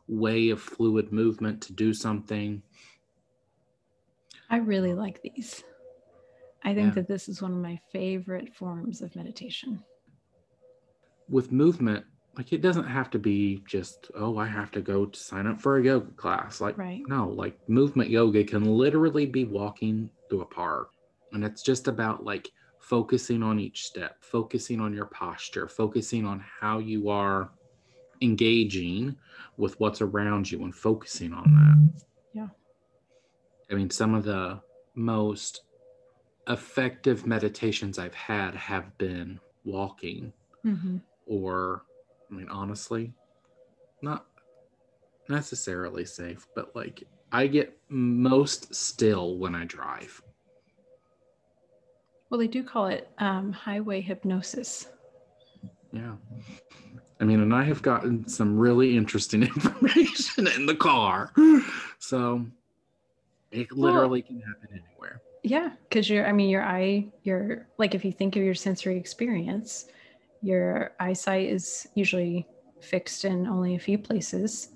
way 0.08 0.50
of 0.50 0.60
fluid 0.60 1.12
movement 1.12 1.62
to 1.62 1.72
do 1.72 1.94
something. 1.94 2.62
I 4.50 4.56
really 4.56 4.92
like 4.92 5.22
these. 5.22 5.62
I 6.64 6.74
think 6.74 6.88
yeah. 6.88 7.02
that 7.02 7.08
this 7.08 7.28
is 7.28 7.40
one 7.40 7.52
of 7.52 7.58
my 7.58 7.80
favorite 7.92 8.54
forms 8.54 9.02
of 9.02 9.16
meditation. 9.16 9.82
With 11.28 11.50
movement, 11.50 12.04
like 12.36 12.52
it 12.52 12.62
doesn't 12.62 12.86
have 12.86 13.10
to 13.10 13.18
be 13.18 13.62
just, 13.66 14.10
oh, 14.14 14.38
I 14.38 14.46
have 14.46 14.70
to 14.72 14.80
go 14.80 15.06
to 15.06 15.18
sign 15.18 15.46
up 15.46 15.60
for 15.60 15.78
a 15.78 15.84
yoga 15.84 16.10
class. 16.12 16.60
Like, 16.60 16.78
right. 16.78 17.02
no, 17.06 17.28
like 17.28 17.58
movement 17.68 18.10
yoga 18.10 18.44
can 18.44 18.64
literally 18.64 19.26
be 19.26 19.44
walking 19.44 20.10
through 20.28 20.42
a 20.42 20.46
park. 20.46 20.90
And 21.32 21.44
it's 21.44 21.62
just 21.62 21.88
about 21.88 22.24
like 22.24 22.50
focusing 22.82 23.42
on 23.44 23.60
each 23.60 23.86
step, 23.86 24.16
focusing 24.20 24.80
on 24.80 24.92
your 24.92 25.06
posture, 25.06 25.68
focusing 25.68 26.26
on 26.26 26.44
how 26.60 26.78
you 26.78 27.08
are 27.08 27.50
engaging 28.20 29.16
with 29.56 29.78
what's 29.78 30.00
around 30.00 30.50
you 30.50 30.64
and 30.64 30.74
focusing 30.74 31.32
on 31.32 31.44
that. 31.54 32.04
Yeah. 32.34 32.48
I 33.70 33.74
mean, 33.74 33.88
some 33.88 34.14
of 34.14 34.24
the 34.24 34.60
most 34.96 35.62
effective 36.48 37.24
meditations 37.24 38.00
I've 38.00 38.14
had 38.14 38.54
have 38.56 38.98
been 38.98 39.38
walking 39.64 40.32
mm-hmm. 40.66 40.96
or, 41.26 41.84
I 42.30 42.34
mean, 42.34 42.48
honestly, 42.48 43.12
not 44.02 44.26
necessarily 45.28 46.04
safe, 46.04 46.48
but 46.56 46.74
like 46.74 47.04
I 47.30 47.46
get 47.46 47.78
most 47.88 48.74
still 48.74 49.38
when 49.38 49.54
I 49.54 49.64
drive. 49.66 50.20
Well, 52.32 52.38
they 52.38 52.46
do 52.46 52.64
call 52.64 52.86
it 52.86 53.10
um, 53.18 53.52
highway 53.52 54.00
hypnosis. 54.00 54.88
Yeah. 55.92 56.14
I 57.20 57.24
mean, 57.24 57.40
and 57.40 57.54
I 57.54 57.62
have 57.64 57.82
gotten 57.82 58.26
some 58.26 58.58
really 58.58 58.96
interesting 58.96 59.42
information 59.42 60.46
in 60.46 60.64
the 60.64 60.74
car. 60.74 61.30
So 61.98 62.46
it 63.50 63.70
literally 63.70 64.22
well, 64.22 64.40
can 64.40 64.40
happen 64.40 64.82
anywhere. 64.88 65.20
Yeah. 65.42 65.72
Cause 65.90 66.08
you're, 66.08 66.26
I 66.26 66.32
mean, 66.32 66.48
your 66.48 66.64
eye, 66.64 67.08
your, 67.22 67.68
like 67.76 67.94
if 67.94 68.02
you 68.02 68.12
think 68.12 68.34
of 68.36 68.42
your 68.42 68.54
sensory 68.54 68.96
experience, 68.96 69.88
your 70.40 70.92
eyesight 71.00 71.50
is 71.50 71.86
usually 71.94 72.46
fixed 72.80 73.26
in 73.26 73.46
only 73.46 73.74
a 73.74 73.78
few 73.78 73.98
places. 73.98 74.70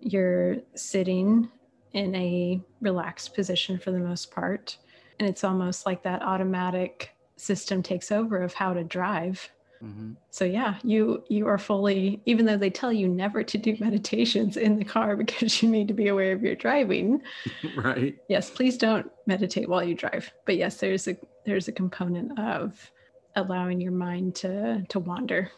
You're 0.00 0.56
sitting 0.74 1.48
in 1.92 2.16
a 2.16 2.60
relaxed 2.80 3.36
position 3.36 3.78
for 3.78 3.92
the 3.92 4.00
most 4.00 4.32
part 4.32 4.76
and 5.20 5.28
it's 5.28 5.44
almost 5.44 5.84
like 5.86 6.02
that 6.02 6.22
automatic 6.22 7.10
system 7.36 7.82
takes 7.82 8.10
over 8.10 8.42
of 8.42 8.52
how 8.54 8.72
to 8.72 8.82
drive 8.82 9.48
Mhm. 9.82 10.16
So 10.28 10.44
yeah, 10.44 10.74
you 10.84 11.24
you 11.30 11.46
are 11.46 11.56
fully 11.56 12.20
even 12.26 12.44
though 12.44 12.58
they 12.58 12.68
tell 12.68 12.92
you 12.92 13.08
never 13.08 13.42
to 13.42 13.56
do 13.56 13.74
meditations 13.80 14.58
in 14.58 14.76
the 14.78 14.84
car 14.84 15.16
because 15.16 15.62
you 15.62 15.70
need 15.70 15.88
to 15.88 15.94
be 15.94 16.08
aware 16.08 16.32
of 16.32 16.42
your 16.42 16.54
driving. 16.54 17.22
right. 17.74 18.14
Yes, 18.28 18.50
please 18.50 18.76
don't 18.76 19.10
meditate 19.26 19.70
while 19.70 19.82
you 19.82 19.94
drive. 19.94 20.30
But 20.44 20.56
yes, 20.58 20.76
there's 20.80 21.08
a 21.08 21.16
there's 21.46 21.68
a 21.68 21.72
component 21.72 22.38
of 22.38 22.90
allowing 23.36 23.80
your 23.80 23.92
mind 23.92 24.34
to 24.42 24.84
to 24.90 24.98
wander. 24.98 25.50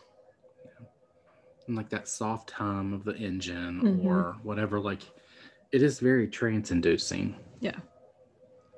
And 1.66 1.76
like 1.76 1.88
that 1.90 2.06
soft 2.06 2.52
hum 2.52 2.92
of 2.92 3.02
the 3.02 3.16
engine 3.16 3.80
Mhm. 3.82 4.04
or 4.06 4.36
whatever, 4.44 4.78
like 4.78 5.02
it 5.72 5.82
is 5.82 5.98
very 5.98 6.28
trance 6.28 6.70
inducing. 6.70 7.34
Yeah. 7.58 7.80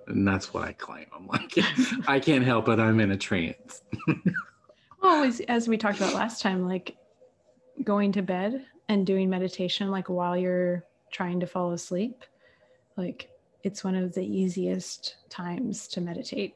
And 0.06 0.26
that's 0.26 0.52
what 0.52 0.64
I 0.64 0.72
claim. 0.72 1.06
I'm 1.16 1.26
like, 1.26 1.52
I 2.06 2.20
can't 2.20 2.44
help 2.44 2.68
it. 2.68 2.78
I'm 2.78 3.00
in 3.00 3.10
a 3.12 3.16
trance. 3.16 3.82
Well, 5.02 5.22
as, 5.24 5.40
as 5.48 5.68
we 5.68 5.76
talked 5.76 5.98
about 5.98 6.14
last 6.14 6.40
time, 6.40 6.66
like 6.66 6.96
going 7.82 8.10
to 8.12 8.22
bed 8.22 8.64
and 8.88 9.06
doing 9.06 9.28
meditation, 9.28 9.90
like 9.90 10.08
while 10.08 10.34
you're 10.34 10.82
trying 11.10 11.40
to 11.40 11.46
fall 11.46 11.72
asleep, 11.72 12.24
like 12.96 13.28
it's 13.64 13.84
one 13.84 13.96
of 13.96 14.14
the 14.14 14.24
easiest 14.24 15.16
times 15.28 15.88
to 15.88 16.00
meditate. 16.00 16.54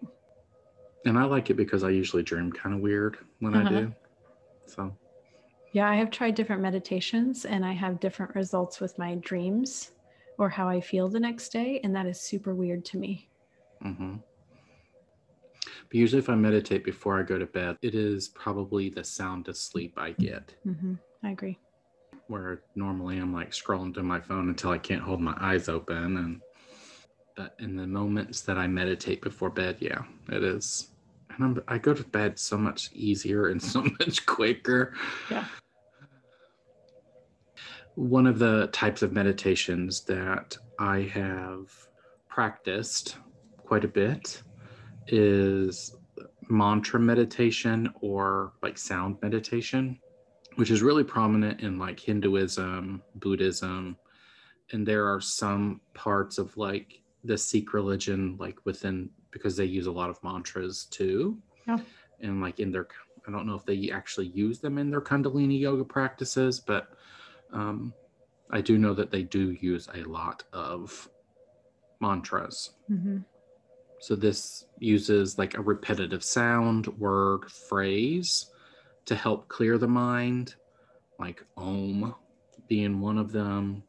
And 1.04 1.18
I 1.18 1.24
like 1.24 1.50
it 1.50 1.58
because 1.58 1.84
I 1.84 1.90
usually 1.90 2.22
dream 2.22 2.50
kind 2.50 2.74
of 2.74 2.80
weird 2.80 3.18
when 3.40 3.54
I 3.54 3.60
Uh-huh. 3.60 3.68
do. 3.80 3.94
So, 4.64 4.96
Yeah, 5.72 5.86
I 5.90 5.96
have 5.96 6.10
tried 6.10 6.34
different 6.34 6.62
meditations 6.62 7.44
and 7.44 7.66
I 7.66 7.72
have 7.72 8.00
different 8.00 8.34
results 8.34 8.80
with 8.80 8.96
my 8.98 9.16
dreams 9.16 9.90
or 10.38 10.48
how 10.48 10.70
I 10.70 10.80
feel 10.80 11.08
the 11.08 11.20
next 11.20 11.50
day. 11.52 11.80
And 11.84 11.94
that 11.94 12.06
is 12.06 12.18
super 12.18 12.54
weird 12.54 12.86
to 12.86 12.96
me. 12.96 13.27
Hmm 13.82 14.16
but 15.88 15.94
usually 15.94 16.20
if 16.20 16.28
I 16.28 16.34
meditate 16.34 16.84
before 16.84 17.18
I 17.18 17.22
go 17.22 17.38
to 17.38 17.46
bed, 17.46 17.78
it 17.82 17.94
is 17.94 18.28
probably 18.28 18.90
the 18.90 19.02
sound 19.04 19.48
sleep 19.56 19.94
I 19.96 20.12
get. 20.12 20.54
hmm 20.62 20.94
I 21.22 21.30
agree. 21.30 21.58
where 22.28 22.62
normally 22.74 23.18
I'm 23.18 23.32
like 23.32 23.50
scrolling 23.52 23.94
to 23.94 24.02
my 24.02 24.20
phone 24.20 24.48
until 24.48 24.70
I 24.70 24.78
can't 24.78 25.02
hold 25.02 25.20
my 25.20 25.36
eyes 25.40 25.68
open. 25.68 26.16
And 26.16 26.40
but 27.36 27.54
in 27.58 27.76
the 27.76 27.86
moments 27.86 28.42
that 28.42 28.58
I 28.58 28.66
meditate 28.66 29.22
before 29.22 29.50
bed, 29.50 29.76
yeah, 29.80 30.02
it 30.30 30.42
is. 30.44 30.88
And 31.30 31.44
I'm, 31.44 31.62
I 31.68 31.78
go 31.78 31.94
to 31.94 32.04
bed 32.04 32.38
so 32.38 32.56
much 32.58 32.90
easier 32.92 33.48
and 33.48 33.62
so 33.62 33.82
much 34.00 34.26
quicker. 34.26 34.94
Yeah. 35.30 35.44
One 37.94 38.26
of 38.26 38.38
the 38.38 38.68
types 38.72 39.02
of 39.02 39.12
meditations 39.12 40.02
that 40.02 40.56
I 40.78 41.00
have 41.14 41.70
practiced 42.28 43.16
quite 43.68 43.84
a 43.84 43.88
bit 43.88 44.42
is 45.06 45.94
mantra 46.48 46.98
meditation 46.98 47.92
or 48.00 48.52
like 48.62 48.76
sound 48.78 49.16
meditation 49.22 49.98
which 50.58 50.72
is 50.72 50.82
really 50.82 51.04
prominent 51.04 51.60
in 51.60 51.78
like 51.78 52.00
Hinduism, 52.00 53.00
Buddhism, 53.14 53.96
and 54.72 54.84
there 54.84 55.06
are 55.06 55.20
some 55.20 55.80
parts 55.94 56.36
of 56.36 56.56
like 56.56 57.00
the 57.22 57.38
Sikh 57.38 57.72
religion, 57.72 58.36
like 58.40 58.58
within 58.64 59.08
because 59.30 59.56
they 59.56 59.66
use 59.66 59.86
a 59.86 59.92
lot 59.92 60.10
of 60.10 60.20
mantras 60.24 60.86
too. 60.90 61.38
Yeah. 61.68 61.78
And 62.20 62.40
like 62.40 62.58
in 62.58 62.72
their, 62.72 62.88
I 63.28 63.30
don't 63.30 63.46
know 63.46 63.54
if 63.54 63.64
they 63.66 63.88
actually 63.92 64.30
use 64.30 64.58
them 64.58 64.78
in 64.78 64.90
their 64.90 65.00
Kundalini 65.00 65.60
yoga 65.60 65.84
practices, 65.84 66.58
but 66.58 66.88
um, 67.52 67.94
I 68.50 68.60
do 68.60 68.78
know 68.78 68.94
that 68.94 69.12
they 69.12 69.22
do 69.22 69.56
use 69.60 69.88
a 69.94 70.02
lot 70.08 70.42
of 70.52 71.08
mantras. 72.00 72.70
hmm 72.88 73.18
So 74.00 74.14
this 74.14 74.66
uses 74.78 75.38
like 75.38 75.56
a 75.56 75.60
repetitive 75.60 76.22
sound, 76.22 76.86
word, 76.98 77.50
phrase 77.50 78.52
to 79.06 79.14
help 79.14 79.48
clear 79.48 79.78
the 79.78 79.88
mind, 79.88 80.54
like 81.18 81.44
Om 81.56 82.14
being 82.68 83.00
one 83.00 83.18
of 83.18 83.32
them. 83.32 83.82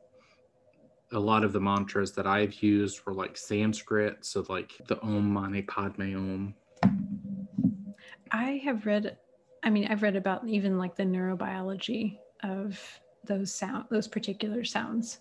A 1.12 1.20
lot 1.20 1.44
of 1.44 1.54
the 1.54 1.60
mantras 1.60 2.12
that 2.14 2.28
I've 2.28 2.62
used 2.62 3.06
were 3.06 3.14
like 3.14 3.38
Sanskrit, 3.38 4.26
so 4.26 4.46
like 4.50 4.74
the 4.88 5.02
Om 5.02 5.32
Mani 5.32 5.62
Padme 5.64 6.16
Om. 6.16 6.56
I 8.32 8.62
have 8.64 8.86
read, 8.86 9.18
I 9.64 9.70
mean, 9.70 9.88
I've 9.90 10.04
read 10.04 10.16
about 10.16 10.48
even 10.48 10.78
like 10.78 10.96
the 10.96 11.04
neurobiology 11.04 12.20
of 12.44 12.80
those 13.26 13.54
sound, 13.54 13.86
those 13.90 14.08
particular 14.08 14.64
sounds, 14.64 15.20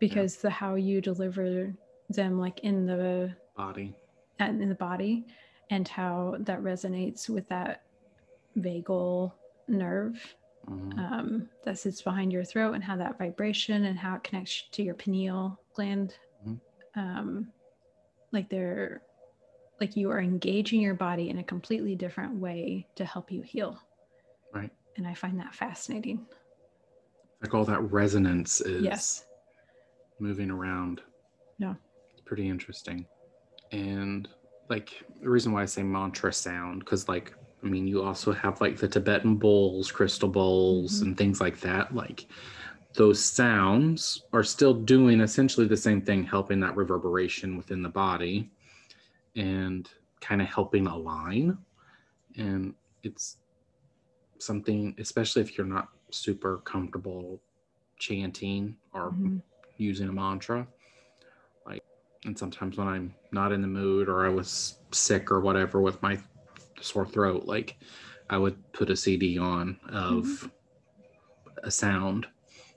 because 0.00 0.36
the 0.36 0.50
how 0.50 0.74
you 0.74 1.00
deliver 1.00 1.72
them, 2.08 2.38
like 2.38 2.60
in 2.60 2.86
the 2.86 3.34
body. 3.58 3.94
and 4.40 4.62
in 4.62 4.68
the 4.68 4.74
body, 4.76 5.26
and 5.70 5.86
how 5.88 6.36
that 6.38 6.60
resonates 6.62 7.28
with 7.28 7.46
that 7.48 7.82
vagal 8.56 9.32
nerve 9.66 10.36
Mhm. 10.68 10.98
um, 10.98 11.50
that 11.64 11.76
sits 11.78 12.00
behind 12.02 12.32
your 12.32 12.44
throat, 12.44 12.74
and 12.74 12.84
how 12.84 12.96
that 12.96 13.18
vibration 13.18 13.84
and 13.86 13.98
how 13.98 14.14
it 14.14 14.22
connects 14.22 14.68
to 14.70 14.82
your 14.84 14.94
pineal 14.94 15.58
gland. 15.74 16.16
Mhm. 16.46 16.60
Um, 16.94 17.52
like 18.32 18.48
they're 18.48 19.02
like 19.80 19.96
you 19.96 20.10
are 20.10 20.20
engaging 20.20 20.80
your 20.80 20.94
body 20.94 21.28
in 21.30 21.38
a 21.38 21.44
completely 21.44 21.94
different 21.96 22.34
way 22.36 22.86
to 22.96 23.04
help 23.04 23.30
you 23.32 23.42
heal. 23.42 23.80
Right. 24.52 24.70
And 24.96 25.06
I 25.06 25.14
find 25.14 25.38
that 25.40 25.54
fascinating. 25.54 26.26
Like 27.40 27.54
all 27.54 27.64
that 27.64 27.80
resonance 27.82 28.60
is 28.60 28.82
Yes. 28.84 29.26
moving 30.20 30.50
around. 30.50 31.00
Yeah. 31.58 31.74
It's 32.12 32.20
pretty 32.22 32.48
interesting. 32.48 33.06
And 33.72 34.28
like 34.68 34.92
the 35.20 35.28
reason 35.28 35.52
why 35.52 35.62
I 35.62 35.66
say 35.66 35.82
mantra 35.82 36.32
sound, 36.32 36.80
because 36.80 37.08
like, 37.08 37.34
I 37.62 37.66
mean, 37.66 37.86
you 37.86 38.02
also 38.02 38.32
have 38.32 38.60
like 38.60 38.76
the 38.78 38.88
Tibetan 38.88 39.36
bowls, 39.36 39.90
crystal 39.90 40.28
bowls, 40.28 40.98
Mhm. 41.00 41.02
and 41.02 41.18
things 41.18 41.40
like 41.40 41.60
that. 41.60 41.94
Like 41.94 42.26
those 42.94 43.22
sounds 43.24 44.24
are 44.32 44.44
still 44.44 44.74
doing 44.74 45.20
essentially 45.20 45.66
the 45.66 45.76
same 45.76 46.00
thing, 46.02 46.24
helping 46.24 46.60
that 46.60 46.76
reverberation 46.76 47.56
within 47.56 47.82
the 47.82 47.88
body 47.88 48.50
and 49.36 49.88
kind 50.20 50.40
of 50.40 50.48
helping 50.48 50.86
align. 50.86 51.58
And 52.36 52.74
it's 53.02 53.38
something, 54.38 54.94
especially 54.98 55.42
if 55.42 55.56
you're 55.58 55.66
not 55.66 55.88
super 56.10 56.58
comfortable 56.58 57.40
chanting 57.98 58.76
or 58.92 59.10
Mhm. 59.12 59.42
using 59.76 60.08
a 60.08 60.12
mantra. 60.12 60.66
And 62.24 62.38
sometimes 62.38 62.76
when 62.76 62.88
I'm 62.88 63.14
not 63.32 63.52
in 63.52 63.62
the 63.62 63.68
mood 63.68 64.08
or 64.08 64.26
I 64.26 64.28
was 64.28 64.78
sick 64.92 65.30
or 65.30 65.40
whatever 65.40 65.80
with 65.80 66.02
my 66.02 66.18
sore 66.80 67.06
throat, 67.06 67.44
like 67.46 67.76
I 68.30 68.38
would 68.38 68.72
put 68.72 68.90
a 68.90 68.96
CD 68.96 69.38
on 69.38 69.78
of 69.88 70.24
mm-hmm. 70.24 70.46
a 71.62 71.70
sound 71.70 72.26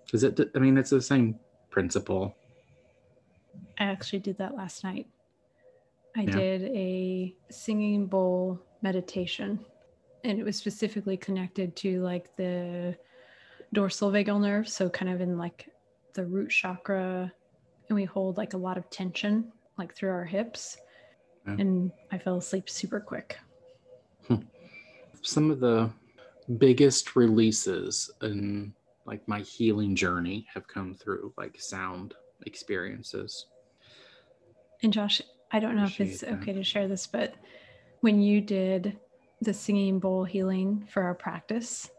because 0.05 0.23
it, 0.23 0.39
I 0.55 0.59
mean, 0.59 0.77
it's 0.77 0.89
the 0.89 1.01
same 1.01 1.39
principle. 1.69 2.35
I 3.79 3.85
actually 3.85 4.19
did 4.19 4.37
that 4.37 4.55
last 4.55 4.83
night. 4.83 5.07
I 6.15 6.23
Yeah. 6.23 6.31
did 6.31 6.63
a 6.63 7.35
singing 7.49 8.05
bowl 8.05 8.59
meditation, 8.81 9.65
and 10.23 10.37
it 10.37 10.43
was 10.43 10.57
specifically 10.57 11.15
connected 11.17 11.75
to 11.77 12.01
like 12.01 12.35
the 12.35 12.97
dorsal 13.73 14.11
vagal 14.11 14.41
nerve, 14.41 14.67
so 14.67 14.89
kind 14.89 15.09
of 15.09 15.21
in 15.21 15.37
like 15.37 15.69
the 16.13 16.25
root 16.25 16.49
chakra, 16.49 17.31
and 17.91 17.97
we 17.97 18.05
hold 18.05 18.37
like 18.37 18.53
a 18.53 18.57
lot 18.57 18.77
of 18.77 18.89
tension 18.89 19.51
like 19.77 19.93
through 19.93 20.11
our 20.11 20.23
hips. 20.23 20.77
Yeah. 21.45 21.57
And 21.59 21.91
I 22.09 22.17
fell 22.17 22.37
asleep 22.37 22.69
super 22.69 23.01
quick. 23.01 23.37
Some 25.23 25.51
of 25.51 25.59
the 25.59 25.91
biggest 26.57 27.15
releases 27.17 28.09
in 28.21 28.73
like 29.05 29.27
my 29.27 29.41
healing 29.41 29.93
journey 29.95 30.47
have 30.53 30.67
come 30.67 30.95
through 30.95 31.33
like 31.37 31.59
sound 31.59 32.13
experiences. 32.45 33.47
And 34.81 34.93
Josh, 34.93 35.21
I 35.51 35.59
don't 35.59 35.75
know 35.75 35.83
if 35.83 35.99
it's 35.99 36.23
Appreciate 36.23 36.39
that. 36.39 36.41
okay 36.43 36.53
to 36.53 36.63
share 36.63 36.87
this, 36.87 37.05
but 37.05 37.35
when 37.99 38.21
you 38.21 38.39
did 38.41 38.97
the 39.41 39.53
singing 39.53 39.99
bowl 39.99 40.23
healing 40.23 40.87
for 40.89 41.03
our 41.03 41.13
practice, 41.13 41.89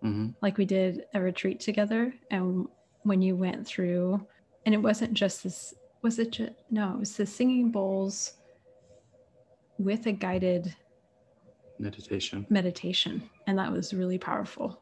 hmm 0.00 0.30
like 0.40 0.56
we 0.56 0.64
did 0.64 1.04
a 1.14 1.20
retreat 1.20 1.60
together 1.60 2.14
and 2.30 2.66
when 3.02 3.20
you 3.22 3.36
went 3.36 3.66
through 3.66 4.26
and 4.66 4.74
it 4.74 4.78
wasn't 4.78 5.12
just 5.14 5.42
this 5.42 5.74
was 6.02 6.18
it 6.18 6.32
just 6.32 6.52
no 6.70 6.92
it 6.94 6.98
was 7.00 7.16
the 7.16 7.26
singing 7.26 7.70
bowls 7.70 8.34
with 9.78 10.06
a 10.06 10.12
guided 10.12 10.74
Meditation. 11.78 12.46
meditation 12.48 13.28
and 13.46 13.58
that 13.58 13.72
was 13.72 13.92
really 13.94 14.18
powerful 14.18 14.80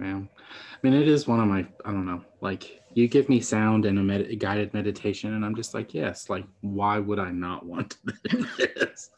Yeah. 0.00 0.20
I 0.20 0.78
mean, 0.82 0.92
it 0.94 1.08
is 1.08 1.26
one 1.26 1.40
of 1.40 1.48
my, 1.48 1.66
I 1.84 1.90
don't 1.90 2.06
know, 2.06 2.22
like 2.40 2.80
you 2.94 3.08
give 3.08 3.28
me 3.28 3.40
sound 3.40 3.84
and 3.84 3.98
a 3.98 4.02
med- 4.02 4.38
guided 4.38 4.72
meditation, 4.72 5.34
and 5.34 5.44
I'm 5.44 5.56
just 5.56 5.74
like, 5.74 5.92
yes, 5.92 6.28
like, 6.30 6.46
why 6.60 6.98
would 7.00 7.18
I 7.18 7.30
not 7.32 7.66
want 7.66 7.96
this? 8.58 9.10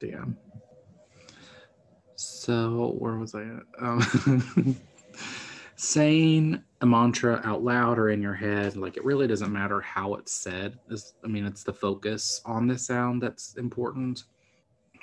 Damn. 0.00 0.36
So, 2.16 2.94
where 2.98 3.16
was 3.16 3.34
I 3.34 3.42
at? 3.42 3.62
Um, 3.80 4.76
saying 5.82 6.62
a 6.82 6.86
mantra 6.86 7.40
out 7.44 7.62
loud 7.64 7.98
or 7.98 8.10
in 8.10 8.20
your 8.20 8.34
head, 8.34 8.76
like, 8.76 8.96
it 8.96 9.04
really 9.04 9.26
doesn't 9.26 9.52
matter 9.52 9.80
how 9.80 10.14
it's 10.14 10.32
said. 10.32 10.78
Is 10.90 11.14
I 11.24 11.28
mean, 11.28 11.46
it's 11.46 11.64
the 11.64 11.72
focus 11.72 12.42
on 12.44 12.66
the 12.66 12.78
sound 12.78 13.22
that's 13.22 13.56
important. 13.56 14.24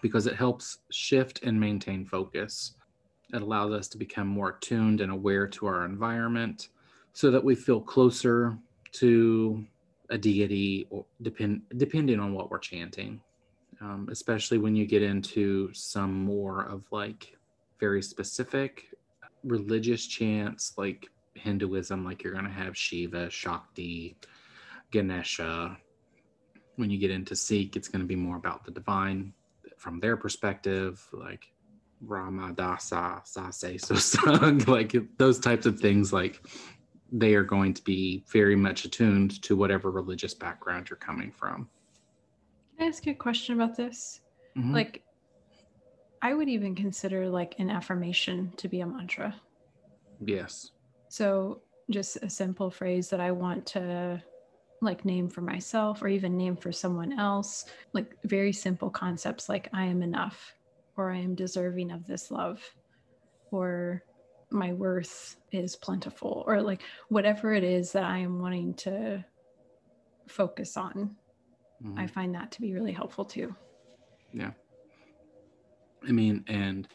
because 0.01 0.27
it 0.27 0.35
helps 0.35 0.79
shift 0.91 1.43
and 1.43 1.59
maintain 1.59 2.05
focus. 2.05 2.75
It 3.33 3.41
allows 3.41 3.73
us 3.73 3.87
to 3.89 3.97
become 3.97 4.27
more 4.27 4.49
attuned 4.49 5.01
and 5.01 5.11
aware 5.11 5.47
to 5.47 5.65
our 5.65 5.85
environment 5.85 6.69
so 7.13 7.31
that 7.31 7.43
we 7.43 7.55
feel 7.55 7.81
closer 7.81 8.57
to 8.93 9.65
a 10.09 10.17
deity 10.17 10.87
or 10.89 11.05
depend, 11.21 11.63
depending 11.77 12.19
on 12.19 12.33
what 12.33 12.49
we're 12.51 12.59
chanting. 12.59 13.19
Um, 13.81 14.07
especially 14.11 14.57
when 14.57 14.75
you 14.75 14.85
get 14.85 15.03
into 15.03 15.71
some 15.73 16.13
more 16.23 16.63
of 16.63 16.85
like 16.91 17.35
very 17.79 18.01
specific 18.01 18.85
religious 19.47 20.05
chants 20.05 20.73
like 20.77 21.07
Hinduism, 21.35 22.03
like 22.03 22.23
you're 22.23 22.33
going 22.33 22.45
to 22.45 22.51
have 22.51 22.77
Shiva, 22.77 23.29
Shakti, 23.29 24.17
Ganesha. 24.91 25.77
When 26.75 26.89
you 26.89 26.97
get 26.97 27.11
into 27.11 27.35
Sikh, 27.35 27.75
it's 27.75 27.87
going 27.87 28.01
to 28.01 28.07
be 28.07 28.15
more 28.15 28.37
about 28.37 28.65
the 28.65 28.71
divine 28.71 29.33
from 29.77 29.99
their 29.99 30.17
perspective, 30.17 31.07
like 31.11 31.51
Rama 32.01 32.53
Dasa, 32.53 33.25
Sa 33.25 33.49
Say 33.49 33.77
So 33.77 33.95
Hung, 34.19 34.57
like 34.67 34.95
those 35.17 35.39
types 35.39 35.65
of 35.65 35.79
things, 35.79 36.11
like 36.11 36.41
they 37.11 37.35
are 37.35 37.43
going 37.43 37.73
to 37.73 37.83
be 37.83 38.23
very 38.27 38.55
much 38.55 38.85
attuned 38.85 39.41
to 39.43 39.55
whatever 39.55 39.91
religious 39.91 40.33
background 40.33 40.89
you're 40.89 40.97
coming 40.97 41.31
from. 41.31 41.69
Can 42.77 42.85
I 42.85 42.89
ask 42.89 43.05
you 43.05 43.13
a 43.13 43.15
question 43.15 43.55
about 43.55 43.75
this? 43.75 44.21
Mm-hmm. 44.57 44.73
Like, 44.73 45.03
I 46.21 46.33
would 46.33 46.49
even 46.49 46.75
consider 46.75 47.29
like 47.29 47.55
an 47.59 47.69
affirmation 47.69 48.51
to 48.57 48.67
be 48.67 48.81
a 48.81 48.87
mantra. 48.87 49.35
Yes. 50.19 50.71
So, 51.09 51.61
just 51.89 52.17
a 52.17 52.29
simple 52.29 52.69
phrase 52.69 53.09
that 53.09 53.21
I 53.21 53.31
want 53.31 53.65
to 53.67 54.21
like 54.81 55.05
name 55.05 55.29
for 55.29 55.41
myself 55.41 56.01
or 56.01 56.07
even 56.07 56.37
name 56.37 56.55
for 56.55 56.71
someone 56.71 57.17
else, 57.17 57.65
like 57.93 58.15
very 58.25 58.51
simple 58.51 58.89
concepts 58.89 59.49
like 59.49 59.69
I 59.73 59.85
am 59.85 60.03
enough 60.03 60.53
or 60.97 61.11
I 61.11 61.17
am 61.17 61.35
deserving 61.35 61.91
of 61.91 62.05
this 62.05 62.29
love 62.29 62.61
or 63.51 64.03
my 64.49 64.73
worth 64.73 65.37
is 65.51 65.75
plentiful 65.75 66.43
or 66.47 66.61
like 66.61 66.81
whatever 67.09 67.53
it 67.53 67.63
is 67.63 67.91
that 67.93 68.03
I 68.03 68.19
am 68.19 68.39
wanting 68.39 68.73
to 68.75 69.23
focus 70.27 70.77
on. 70.77 71.15
Mm-hmm. 71.83 71.99
I 71.99 72.07
find 72.07 72.35
that 72.35 72.51
to 72.53 72.61
be 72.61 72.73
really 72.73 72.91
helpful 72.91 73.25
too. 73.25 73.55
Yeah. 74.33 74.51
I 76.07 76.11
mean, 76.11 76.43
and 76.47 76.87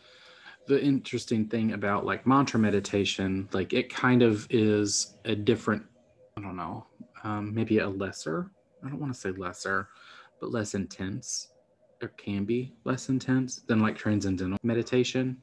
the 0.67 0.83
interesting 0.83 1.47
thing 1.47 1.73
about 1.73 2.05
like 2.07 2.27
mantra 2.27 2.59
meditation, 2.59 3.49
like 3.53 3.73
it 3.73 3.93
kind 3.93 4.23
of 4.23 4.47
is 4.51 5.17
a 5.25 5.35
different, 5.35 5.85
I 6.37 6.41
don't 6.41 6.57
know, 6.57 6.87
um, 7.25 7.55
maybe 7.55 7.79
a 7.79 7.89
lesser, 7.89 8.51
I 8.85 8.89
don't 8.89 9.01
want 9.01 9.13
to 9.13 9.19
say 9.19 9.31
lesser, 9.31 9.89
but 10.41 10.51
less 10.51 10.75
intense. 10.75 11.49
It 12.01 12.17
can 12.17 12.45
be 12.45 12.75
less 12.85 13.09
intense 13.09 13.61
than 13.67 13.81
like 13.81 13.97
transcendental 13.97 14.59
meditation. 14.63 15.37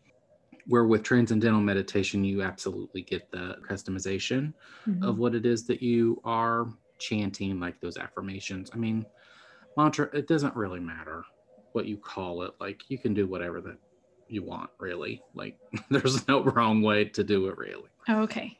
Where 0.67 0.85
with 0.85 1.03
transcendental 1.03 1.61
meditation, 1.61 2.23
you 2.23 2.43
absolutely 2.43 3.01
get 3.01 3.31
the 3.31 3.55
customization 3.67 4.53
mm-hmm. 4.87 5.03
of 5.03 5.17
what 5.17 5.33
it 5.33 5.45
is 5.45 5.65
that 5.67 5.81
you 5.81 6.21
are 6.23 6.67
chanting, 6.99 7.59
like 7.59 7.79
those 7.79 7.97
affirmations. 7.97 8.69
I 8.73 8.77
mean, 8.77 9.05
mantra, 9.77 10.09
it 10.13 10.27
doesn't 10.27 10.55
really 10.55 10.79
matter 10.79 11.23
what 11.73 11.85
you 11.85 11.97
call 11.97 12.43
it. 12.43 12.51
Like 12.59 12.89
you 12.89 12.97
can 12.97 13.13
do 13.13 13.27
whatever 13.27 13.61
that 13.61 13.77
you 14.27 14.43
want, 14.43 14.69
really. 14.79 15.21
Like 15.33 15.57
there's 15.89 16.27
no 16.27 16.43
wrong 16.43 16.81
way 16.81 17.05
to 17.05 17.23
do 17.23 17.47
it, 17.47 17.57
really. 17.57 17.89
Oh, 18.07 18.21
okay. 18.21 18.57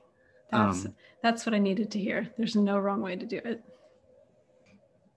That's 0.52 0.86
um, 0.86 0.95
that's 1.22 1.45
what 1.45 1.54
I 1.54 1.60
needed 1.60 1.91
to 1.91 2.00
hear. 2.00 2.30
There's 2.38 2.56
no 2.56 2.80
wrong 2.80 3.02
way 3.02 3.15
to 3.15 3.26
do 3.26 3.38
it. 3.43 3.63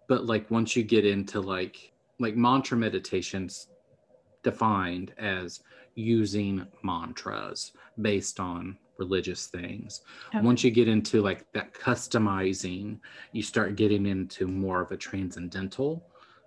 But 0.09 0.27
like 0.27 0.51
once 0.51 0.77
you 0.77 0.83
get 0.83 1.07
into 1.07 1.41
like 1.41 1.93
like 2.19 2.37
mantra 2.37 2.77
meditations 2.77 3.69
defined 4.43 5.13
as 5.19 5.61
using 5.95 6.67
mantras 6.83 7.73
based 8.01 8.41
on 8.41 8.77
religious 8.99 9.47
things. 9.47 10.03
Okay. 10.29 10.45
Once 10.45 10.63
you 10.63 10.71
get 10.71 10.89
into 10.89 11.23
like 11.23 11.51
that 11.53 11.75
customizing, 11.75 12.99
you 13.33 13.43
start 13.43 13.77
getting 13.77 14.07
into 14.07 14.47
more 14.47 14.81
of 14.81 14.93
a 14.93 14.97
transcendental 14.97 16.05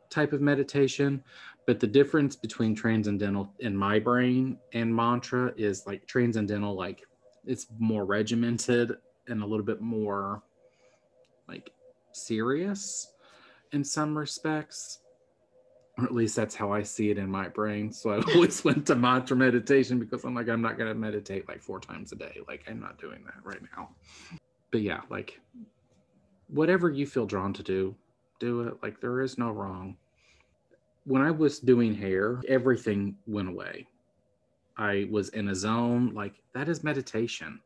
type 0.10 0.34
of 0.34 0.42
meditation. 0.42 1.24
But 1.66 1.80
the 1.80 1.88
difference 1.88 2.36
between 2.36 2.76
transcendental 2.76 3.52
in 3.60 3.76
my 3.76 3.98
brain 4.00 4.58
and 4.74 4.96
mantra 4.96 5.54
is 5.58 5.88
like 5.88 6.06
transcendental, 6.06 6.76
like 6.76 7.04
it's 7.46 7.68
more 7.80 8.06
regimented 8.06 8.98
and 9.28 9.42
a 9.42 9.46
little 9.46 9.66
bit 9.66 9.82
more 9.82 10.44
like 11.48 11.72
serious 12.12 13.14
in 13.72 13.84
some 13.84 14.16
respects 14.18 15.00
or 15.98 16.04
at 16.04 16.14
least 16.14 16.36
that's 16.36 16.56
how 16.56 16.72
I 16.72 16.84
see 16.84 17.10
it 17.10 17.18
in 17.18 17.30
my 17.30 17.48
brain. 17.48 17.92
So 17.92 18.12
I 18.12 18.22
always 18.34 18.64
went 18.64 18.86
to 18.88 18.96
mantra 18.96 19.36
meditation 19.36 20.00
because 20.00 20.24
I'm 20.24 20.36
like, 20.36 20.50
I'm 20.50 20.62
not 20.62 20.78
going 20.78 20.90
to 20.90 20.96
meditate 20.96 21.48
like 21.48 21.62
four 21.62 21.80
times 21.80 22.12
a 22.12 22.16
day. 22.16 22.40
Like, 22.48 22.64
I'm 22.68 22.80
not 22.80 23.00
doing 23.00 23.24
that 23.26 23.44
right 23.44 23.62
now. 23.76 23.90
But 24.72 24.82
yeah, 24.82 25.02
like, 25.10 25.40
whatever 26.48 26.90
you 26.90 27.08
feel 27.08 27.26
drawn 27.26 27.54
to 27.54 27.64
do, 27.64 27.96
do 28.40 28.62
it. 28.62 28.76
Like, 28.82 29.00
there 29.02 29.22
is 29.22 29.38
no 29.38 29.52
wrong. 29.52 29.98
When 31.06 31.22
I 31.22 31.32
was 31.32 31.60
doing 31.60 31.94
hair, 31.94 32.42
everything 32.48 33.16
went 33.28 33.50
away. 33.50 33.88
I 34.78 35.08
was 35.10 35.30
in 35.30 35.50
a 35.50 35.56
zone 35.56 36.14
like 36.14 36.34
that 36.54 36.68
is 36.68 36.84
meditation. 36.84 37.60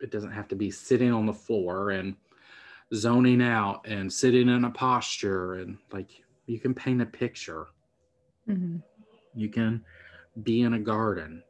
It 0.00 0.10
doesn't 0.10 0.32
have 0.32 0.48
to 0.48 0.56
be 0.56 0.70
sitting 0.70 1.12
on 1.12 1.26
the 1.26 1.32
floor 1.32 1.90
and 1.90 2.14
zoning 2.94 3.42
out 3.42 3.86
and 3.86 4.10
sitting 4.10 4.48
in 4.48 4.64
a 4.64 4.70
posture 4.70 5.54
and 5.54 5.76
like 5.92 6.22
you 6.46 6.58
can 6.58 6.74
paint 6.74 7.02
a 7.02 7.06
picture. 7.06 7.66
Mm-hmm. 8.48 8.78
You 9.34 9.48
can 9.50 9.84
be 10.42 10.62
in 10.62 10.74
a 10.74 10.78
garden. 10.78 11.42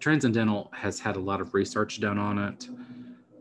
Transcendental 0.00 0.70
has 0.74 0.98
had 0.98 1.16
a 1.16 1.20
lot 1.20 1.40
of 1.40 1.54
research 1.54 2.00
done 2.00 2.18
on 2.18 2.38
it. 2.38 2.68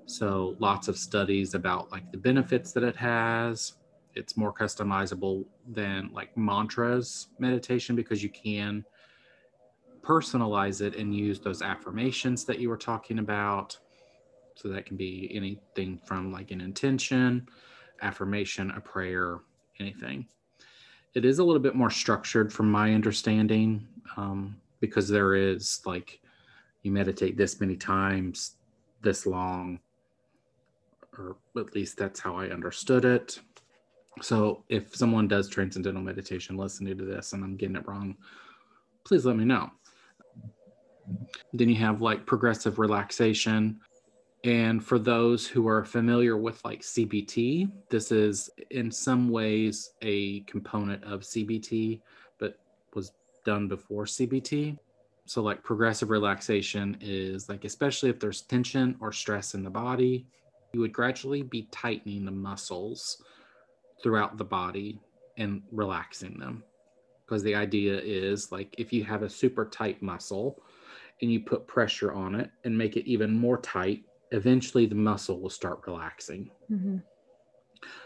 So 0.06 0.56
lots 0.60 0.88
of 0.88 0.98
studies 0.98 1.54
about 1.54 1.92
like 1.92 2.12
the 2.12 2.18
benefits 2.18 2.72
that 2.74 2.84
it 2.84 2.96
has. 2.96 3.74
It's 4.16 4.38
more 4.38 4.54
customizable 4.54 5.46
than 5.68 6.12
like 6.14 6.36
mantras 6.38 7.28
meditation 7.40 7.96
because 7.96 8.22
you 8.22 8.30
can 8.30 8.86
personalize 10.02 10.82
it 10.82 10.96
and 10.96 11.16
use 11.16 11.40
those 11.40 11.62
affirmations 11.62 12.44
that 12.46 12.60
you 12.60 12.70
were 12.70 12.78
talking 12.78 13.20
about. 13.20 13.78
So 14.56 14.68
that 14.70 14.86
can 14.86 14.98
be 14.98 15.32
anything 15.34 16.00
from 16.06 16.32
like 16.32 16.52
an 16.52 16.62
intention, 16.62 17.48
affirmation, 18.02 18.72
a 18.72 18.82
prayer, 18.82 19.40
anything. 19.80 20.28
It 21.16 21.26
is 21.26 21.40
a 21.40 21.44
little 21.44 21.62
bit 21.62 21.76
more 21.76 21.90
structured 21.90 22.52
from 22.52 22.70
my 22.70 22.94
understanding 22.94 23.88
um, 24.18 24.56
because 24.80 25.08
there 25.08 25.36
is 25.36 25.82
like 25.86 26.20
you 26.84 26.92
meditate 26.92 27.38
this 27.38 27.60
many 27.60 27.76
times, 27.76 28.58
this 29.02 29.26
long, 29.26 29.80
or 31.18 31.38
at 31.58 31.76
least 31.76 31.98
that's 31.98 32.20
how 32.20 32.38
I 32.38 32.48
understood 32.48 33.06
it. 33.06 33.40
So 34.22 34.64
if 34.70 34.96
someone 34.96 35.28
does 35.28 35.50
transcendental 35.50 36.02
meditation 36.02 36.58
listening 36.58 36.98
to 36.98 37.06
this 37.06 37.34
and 37.34 37.44
I'm 37.44 37.58
getting 37.58 37.76
it 37.76 37.88
wrong, 37.88 38.16
please 39.04 39.26
let 39.26 39.36
me 39.36 39.46
know. 39.46 39.72
Then 41.52 41.70
you 41.70 41.76
have 41.76 42.02
like 42.02 42.26
progressive 42.26 42.80
relaxation. 42.80 43.80
And 44.44 44.84
for 44.84 45.00
those 45.00 45.48
who 45.48 45.68
are 45.68 45.84
familiar 45.84 46.38
with 46.38 46.64
like 46.64 46.82
CBT, 46.82 47.72
this 47.90 48.12
is 48.12 48.50
in 48.72 48.92
some 48.92 49.30
ways 49.30 49.92
a 50.02 50.42
component 50.42 51.04
of 51.04 51.22
CBT, 51.22 52.02
but 52.40 52.58
was 52.94 53.14
done 53.46 53.68
before 53.68 54.06
CBT. 54.06 54.78
So, 55.26 55.42
like 55.42 55.64
progressive 55.64 56.10
relaxation 56.10 56.98
is 57.00 57.48
like, 57.48 57.64
especially 57.64 58.10
if 58.10 58.20
there's 58.20 58.42
tension 58.42 58.98
or 59.00 59.14
stress 59.14 59.54
in 59.54 59.64
the 59.64 59.70
body, 59.70 60.28
you 60.74 60.82
would 60.82 60.94
gradually 60.94 61.44
be 61.44 61.68
tightening 61.72 62.26
the 62.26 62.32
muscles 62.32 63.24
throughout 64.02 64.38
the 64.38 64.44
body 64.44 65.00
and 65.38 65.62
relaxing 65.72 66.38
them. 66.40 66.64
Because 67.26 67.44
the 67.44 67.56
idea 67.56 68.00
is 68.00 68.52
like, 68.52 68.76
if 68.78 68.92
you 68.92 69.04
have 69.04 69.24
a 69.24 69.30
super 69.30 69.66
tight 69.66 70.02
muscle, 70.02 70.62
and 71.22 71.32
you 71.32 71.40
put 71.40 71.68
pressure 71.68 72.12
on 72.12 72.36
it 72.36 72.52
and 72.66 72.78
make 72.78 72.98
it 72.98 73.10
even 73.10 73.34
more 73.34 73.58
tight, 73.58 74.04
eventually 74.32 74.86
the 74.86 74.96
muscle 74.96 75.40
will 75.40 75.50
start 75.50 75.82
relaxing. 75.88 76.50
Mm-hmm. 76.70 76.98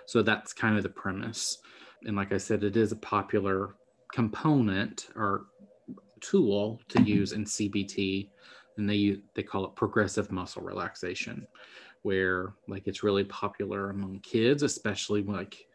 So 0.06 0.22
that's 0.22 0.54
kind 0.54 0.78
of 0.78 0.84
the 0.84 0.90
premise. 0.90 1.58
And 2.06 2.16
like 2.16 2.32
I 2.32 2.38
said, 2.38 2.64
it 2.64 2.78
is 2.78 2.92
a 2.92 2.98
popular 2.98 3.76
component 4.14 5.08
or 5.16 5.46
tool 6.22 6.80
to 6.90 7.02
use 7.02 7.32
in 7.32 7.44
CBT, 7.46 8.30
and 8.78 8.88
they 8.88 9.18
they 9.34 9.44
call 9.44 9.66
it 9.66 9.76
progressive 9.76 10.32
muscle 10.32 10.62
relaxation, 10.62 11.48
where 12.04 12.54
like 12.68 12.88
it's 12.88 13.04
really 13.04 13.24
popular 13.26 13.90
among 13.90 14.20
kids, 14.20 14.64
especially 14.64 15.24
like 15.24 15.68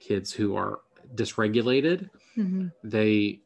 kids 0.00 0.32
who 0.32 0.56
are 0.56 0.80
dysregulated. 1.14 2.10
Mm-hmm. 2.36 2.68
They 2.82 3.40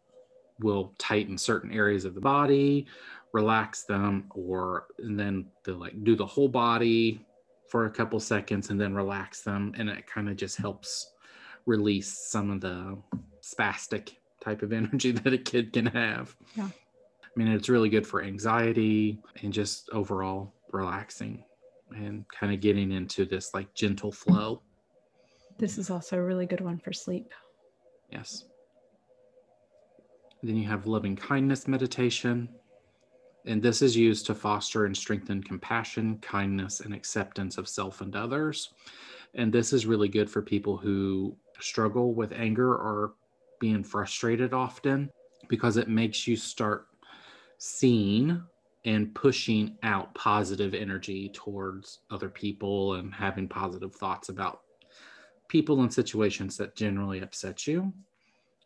will 0.61 0.93
tighten 0.99 1.39
certain 1.39 1.73
areas 1.73 2.05
of 2.05 2.15
the 2.15 2.21
body 2.21 2.87
relax 3.33 3.85
them 3.85 4.25
or 4.31 4.87
and 4.99 5.19
then 5.19 5.47
they 5.65 5.73
like 5.73 6.03
do 6.05 6.17
the 6.17 6.27
whole 6.27 6.49
body 6.49 7.25
for 7.69 7.85
a 7.85 7.91
couple 7.91 8.19
seconds 8.19 8.71
and 8.71 8.81
then 8.81 8.95
relax 8.95 9.43
them 9.43 9.75
and 9.77 9.89
it 9.91 10.07
kind 10.07 10.29
of 10.29 10.37
just 10.37 10.57
helps 10.57 11.13
release 11.67 12.09
some 12.09 12.51
of 12.51 12.61
the 12.61 12.97
spastic 13.43 14.15
type 14.41 14.63
of 14.63 14.73
energy 14.81 15.13
that 15.13 15.33
a 15.33 15.39
kid 15.39 15.73
can 15.73 15.87
have. 15.87 16.35
Yeah. 16.55 16.69
I 16.69 17.31
mean, 17.39 17.49
it's 17.49 17.69
really 17.69 17.91
good 17.91 18.07
for 18.07 18.23
anxiety 18.23 19.19
and 19.43 19.53
just 19.53 19.91
overall 19.91 20.55
relaxing 20.73 21.45
and 21.95 22.25
kind 22.29 22.53
of 22.53 22.61
getting 22.61 22.93
into 22.93 23.25
this 23.25 23.53
like 23.55 23.73
gentle 23.75 24.13
flow. 24.13 24.63
This 25.59 25.79
is 25.79 25.91
also 25.91 26.17
a 26.17 26.23
really 26.23 26.47
good 26.47 26.61
one 26.61 26.79
for 26.79 26.93
sleep. 26.93 27.33
Yes. 28.11 28.45
Then 30.43 30.57
you 30.57 30.69
have 30.69 30.87
loving 30.87 31.17
kindness 31.17 31.67
meditation. 31.67 32.49
And 33.45 33.63
this 33.63 33.83
is 33.83 33.97
used 33.97 34.27
to 34.27 34.35
foster 34.35 34.85
and 34.85 34.97
strengthen 34.97 35.43
compassion, 35.43 36.19
kindness, 36.19 36.81
and 36.81 36.93
acceptance 36.93 37.57
of 37.57 37.69
self 37.69 38.01
and 38.01 38.15
others. 38.15 38.75
And 39.35 39.53
this 39.53 39.73
is 39.73 39.87
really 39.87 40.09
good 40.09 40.31
for 40.31 40.43
people 40.43 40.77
who 40.77 41.37
struggle 41.61 42.15
with 42.15 42.33
anger 42.33 42.75
or 42.75 43.15
being 43.61 43.83
frustrated 43.83 44.53
often 44.53 45.11
because 45.49 45.77
it 45.77 45.89
makes 45.89 46.27
you 46.27 46.37
start 46.37 46.87
seeing 47.59 48.43
and 48.89 49.15
pushing 49.15 49.77
out 49.83 50.15
positive 50.15 50.73
energy 50.73 51.29
towards 51.35 51.99
other 52.11 52.31
people 52.31 52.95
and 52.95 53.13
having 53.13 53.47
positive 53.47 53.95
thoughts 53.95 54.31
about 54.31 54.63
people 55.49 55.83
and 55.83 55.93
situations 55.93 56.57
that 56.57 56.75
generally 56.75 57.21
upset 57.21 57.67
you. 57.67 57.93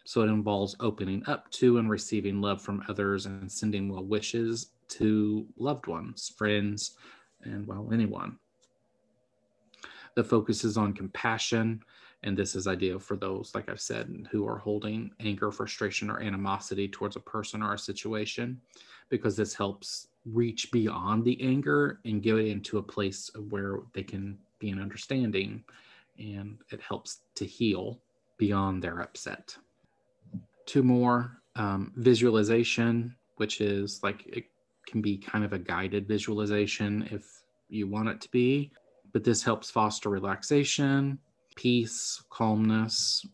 So 0.05 0.23
it 0.23 0.29
involves 0.29 0.77
opening 0.79 1.25
up 1.27 1.51
to 1.53 1.79
and 1.79 1.91
receiving 1.91 2.41
love 2.41 2.63
from 2.63 2.85
others 2.89 3.27
and 3.27 3.51
sending 3.51 3.93
well 3.93 4.05
wishes 4.05 4.71
to 4.91 5.45
loved 5.57 5.89
ones, 5.89 6.33
friends, 6.39 6.93
and 7.43 7.67
well, 7.67 7.91
anyone. 7.93 8.39
The 10.15 10.23
focus 10.23 10.63
is 10.63 10.77
on 10.77 10.93
compassion, 10.93 11.83
and 12.23 12.37
this 12.37 12.55
is 12.55 12.69
ideal 12.69 13.01
for 13.01 13.17
those, 13.17 13.51
like 13.57 13.69
I've 13.69 13.81
said, 13.81 14.29
who 14.31 14.47
are 14.47 14.59
holding 14.59 15.11
anger, 15.19 15.51
frustration, 15.51 16.11
or 16.11 16.21
animosity 16.21 16.87
towards 16.87 17.17
a 17.17 17.21
person 17.21 17.61
or 17.61 17.75
a 17.75 17.79
situation, 17.79 18.61
because 19.09 19.37
this 19.37 19.55
helps 19.55 20.09
reach 20.25 20.71
beyond 20.71 21.25
the 21.25 21.41
anger 21.43 22.01
and 22.05 22.23
get 22.23 22.37
it 22.37 22.47
into 22.47 22.79
a 22.79 22.83
place 22.83 23.31
where 23.51 23.81
they 23.93 24.03
can 24.03 24.39
be 24.59 24.71
an 24.71 24.81
understanding 24.81 25.63
and 26.19 26.59
it 26.71 26.81
helps 26.81 27.21
to 27.35 27.45
heal 27.45 27.99
beyond 28.39 28.83
their 28.83 29.01
upset. 29.01 29.57
Two 30.67 30.83
more 30.83 31.39
um, 31.57 31.93
visualization, 31.97 33.15
which 33.37 33.61
is 33.61 34.01
like 34.03 34.27
it 34.27 34.45
can 34.87 35.01
be 35.03 35.17
kind 35.17 35.45
of 35.45 35.53
a 35.53 35.59
guided 35.59 36.07
visualization 36.07 37.09
if 37.11 37.43
you 37.69 37.87
want 37.87 38.09
it 38.09 38.21
to 38.21 38.31
be, 38.31 38.71
but 39.13 39.25
this 39.25 39.43
helps 39.43 39.71
foster 39.71 40.09
relaxation, 40.09 41.19
peace, 41.57 42.23
calmness, 42.31 43.27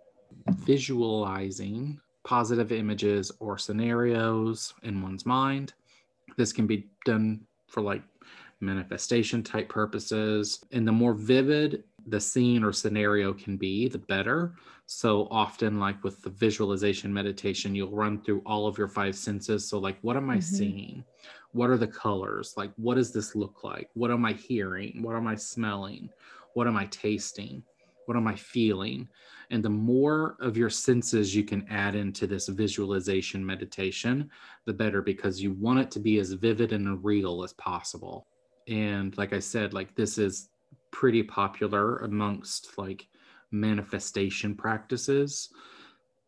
visualizing 0.49 2.01
positive 2.25 2.73
images 2.73 3.33
or 3.41 3.59
scenarios 3.59 4.75
in 4.83 5.03
one's 5.03 5.27
mind. 5.27 5.73
This 6.37 6.53
can 6.53 6.67
be 6.67 6.89
done 7.05 7.41
for 7.67 7.81
like 7.81 8.03
manifestation 8.61 9.43
type 9.43 9.69
purposes. 9.69 10.65
And 10.73 10.87
the 10.87 10.93
more 10.93 11.15
vivid 11.15 11.85
the 12.07 12.21
scene 12.21 12.65
or 12.65 12.73
scenario 12.73 13.33
can 13.33 13.57
be, 13.57 13.89
the 13.89 13.99
better. 13.99 14.55
So 14.87 15.29
often, 15.31 15.79
like 15.79 16.03
with 16.03 16.23
the 16.23 16.31
visualization 16.31 17.13
meditation, 17.13 17.75
you'll 17.75 17.91
run 17.91 18.23
through 18.23 18.43
all 18.47 18.67
of 18.67 18.79
your 18.79 18.89
five 18.89 19.15
senses. 19.15 19.69
So, 19.69 19.79
like, 19.79 19.99
what 20.01 20.17
am 20.17 20.31
I 20.31 20.37
mm-hmm. 20.37 20.57
seeing? 20.57 21.05
What 21.53 21.71
are 21.71 21.77
the 21.77 21.87
colors? 21.87 22.55
Like, 22.57 22.71
what 22.77 22.95
does 22.95 23.13
this 23.13 23.35
look 23.35 23.65
like? 23.65 23.91
What 23.95 24.11
am 24.11 24.25
I 24.25 24.33
hearing? 24.33 25.03
What 25.03 25.17
am 25.17 25.27
I 25.27 25.35
smelling? 25.35 26.09
What 26.55 26.67
am 26.67 26.77
I 26.77 26.87
tasting? 26.87 27.63
What 28.07 28.17
am 28.17 28.27
I 28.27 28.35
feeling? 28.35 29.09
And 29.51 29.65
the 29.65 29.71
more 29.71 30.37
of 30.41 30.57
your 30.57 30.69
senses 30.69 31.35
you 31.35 31.43
can 31.43 31.67
add 31.71 31.95
into 31.95 32.27
this 32.27 32.49
visualization 32.49 33.45
meditation, 33.45 34.31
the 34.67 34.75
better 34.75 35.01
because 35.01 35.41
you 35.41 35.53
want 35.53 35.81
it 35.81 35.91
to 35.93 36.01
be 36.01 36.19
as 36.19 36.33
vivid 36.33 36.73
and 36.73 37.03
real 37.03 37.43
as 37.43 37.55
possible. 37.55 38.27
And 38.69 39.17
like 39.17 39.33
I 39.33 39.39
said, 39.39 39.73
like 39.73 39.95
this 39.95 40.19
is 40.19 40.51
pretty 40.91 41.23
popular 41.23 41.99
amongst 41.99 42.77
like 42.77 43.07
manifestation 43.51 44.55
practices, 44.55 45.51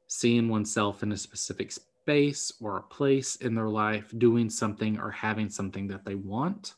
seeing 0.07 0.49
oneself 0.49 1.03
in 1.03 1.13
a 1.13 1.17
specific 1.17 1.73
space 1.73 2.53
or 2.61 2.79
a 2.79 2.83
place 2.83 3.37
in 3.37 3.55
their 3.55 3.69
life, 3.69 4.13
doing 4.17 4.49
something 4.49 4.99
or 4.99 5.11
having 5.11 5.51
something 5.51 5.87
that 5.89 6.07
they 6.07 6.15
want. 6.15 6.75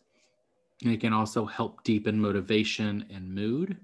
And 0.82 0.92
it 0.92 1.00
can 1.00 1.12
also 1.12 1.46
help 1.46 1.84
deepen 1.84 2.20
motivation 2.20 3.06
and 3.14 3.32
mood 3.32 3.76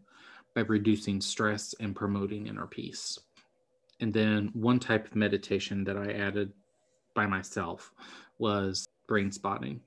by 0.55 0.63
reducing 0.63 1.21
stress 1.21 1.75
and 1.81 1.95
promoting 1.95 2.47
inner 2.47 2.67
peace. 2.67 3.19
And 4.01 4.13
then 4.13 4.51
one 4.53 4.79
type 4.79 5.07
of 5.07 5.17
meditation 5.17 5.85
that 5.85 5.97
I 5.97 6.13
added 6.13 6.53
by 7.15 7.27
myself 7.27 7.93
was 8.39 8.87
brain 9.07 9.33
spotting. 9.33 9.81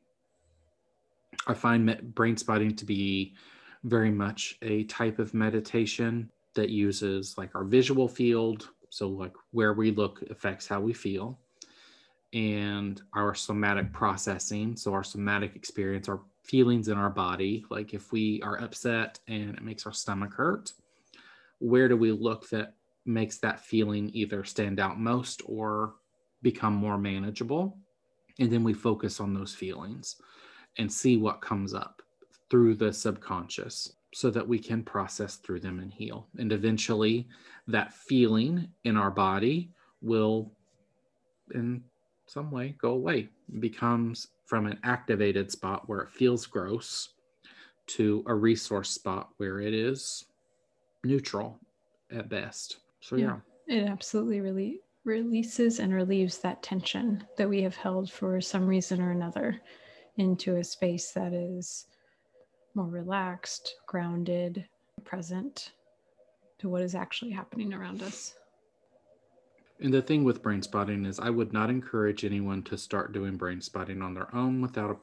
I 1.48 1.54
find 1.54 2.14
brain 2.14 2.38
spotting 2.38 2.76
to 2.76 2.86
be 2.86 3.34
very 3.84 4.12
much 4.12 4.58
a 4.62 4.84
type 4.84 5.18
of 5.18 5.34
meditation 5.34 6.30
that 6.54 6.70
uses 6.70 7.38
like 7.38 7.56
our 7.56 7.64
visual 7.64 8.08
field. 8.08 8.70
So, 8.90 9.08
like 9.08 9.34
where 9.52 9.74
we 9.74 9.92
look 9.92 10.22
affects 10.30 10.68
how 10.68 10.82
we 10.82 10.94
feel, 10.94 11.40
and 12.34 13.02
our 13.14 13.34
somatic 13.34 13.94
processing. 13.94 14.76
So, 14.76 14.94
our 14.94 15.04
somatic 15.04 15.56
experience, 15.56 16.10
our 16.10 16.20
feelings 16.44 16.88
in 16.88 16.98
our 16.98 17.10
body. 17.10 17.66
Like 17.70 17.94
if 17.94 18.12
we 18.12 18.42
are 18.42 18.62
upset 18.62 19.20
and 19.28 19.56
it 19.56 19.64
makes 19.64 19.86
our 19.86 19.94
stomach 19.94 20.34
hurt, 20.34 20.74
where 21.60 21.88
do 21.88 21.96
we 21.96 22.12
look 22.12 22.50
that 22.50 22.74
makes 23.06 23.38
that 23.40 23.60
feeling 23.60 24.10
either 24.14 24.44
stand 24.44 24.80
out 24.80 25.00
most 25.00 25.42
or 25.46 25.96
become 26.42 26.74
more 26.74 26.98
manageable? 26.98 27.78
And 28.40 28.52
then 28.52 28.64
we 28.64 28.74
focus 28.74 29.20
on 29.20 29.34
those 29.34 29.54
feelings 29.54 30.16
and 30.78 30.92
see 30.92 31.18
what 31.18 31.42
comes 31.42 31.74
up 31.74 32.02
through 32.50 32.76
the 32.76 32.92
subconscious 32.92 33.94
so 34.14 34.30
that 34.30 34.48
we 34.48 34.60
can 34.60 34.84
process 34.84 35.38
through 35.38 35.60
them 35.60 35.80
and 35.80 35.94
heal. 35.94 36.28
And 36.38 36.52
eventually, 36.52 37.28
that 37.68 37.94
feeling 37.94 38.68
in 38.84 38.98
our 38.98 39.12
body 39.12 39.72
will, 40.02 40.52
in 41.54 41.84
some 42.28 42.52
way, 42.52 42.76
go 42.78 42.92
away. 42.92 43.30
Becomes 43.60 44.28
from 44.52 44.66
an 44.66 44.78
activated 44.84 45.50
spot 45.50 45.88
where 45.88 46.02
it 46.02 46.10
feels 46.10 46.46
gross 46.46 47.14
to 47.88 48.22
a 48.28 48.36
resource 48.36 48.90
spot 48.90 49.30
where 49.38 49.62
it 49.62 49.74
is 49.74 50.26
neutral 51.06 51.58
at 52.12 52.28
best. 52.28 52.80
So, 53.00 53.16
yeah. 53.16 53.38
yeah. 53.66 53.78
It 53.78 53.88
absolutely 53.88 54.42
really 54.42 54.82
releases 55.06 55.80
and 55.80 55.94
relieves 55.94 56.40
that 56.40 56.62
tension 56.62 57.24
that 57.38 57.48
we 57.48 57.62
have 57.62 57.78
held 57.78 58.12
for 58.12 58.42
some 58.42 58.68
reason 58.68 59.00
or 59.02 59.12
another 59.12 59.62
into 60.18 60.58
a 60.58 60.64
space 60.66 61.12
that 61.12 61.32
is 61.32 61.88
more 62.76 62.88
relaxed, 62.88 63.78
grounded, 63.88 64.68
present 65.06 65.72
to 66.60 66.68
what 66.68 66.82
is 66.82 66.94
actually 66.94 67.32
happening 67.32 67.74
around 67.74 68.04
us. 68.04 68.34
And 69.82 69.94
the 69.94 70.02
thing 70.02 70.24
with 70.24 70.44
brain 70.44 70.62
spotting 70.62 71.06
is, 71.06 71.20
I 71.20 71.32
would 71.32 71.54
not 71.54 71.72
encourage 71.72 72.24
anyone 72.24 72.62
to 72.64 72.78
start 72.78 73.14
doing 73.14 73.36
brain 73.36 73.62
spotting 73.62 74.02
on 74.02 74.14
their 74.14 74.34
own 74.36 74.62
without 74.62 74.92
a 74.92 74.98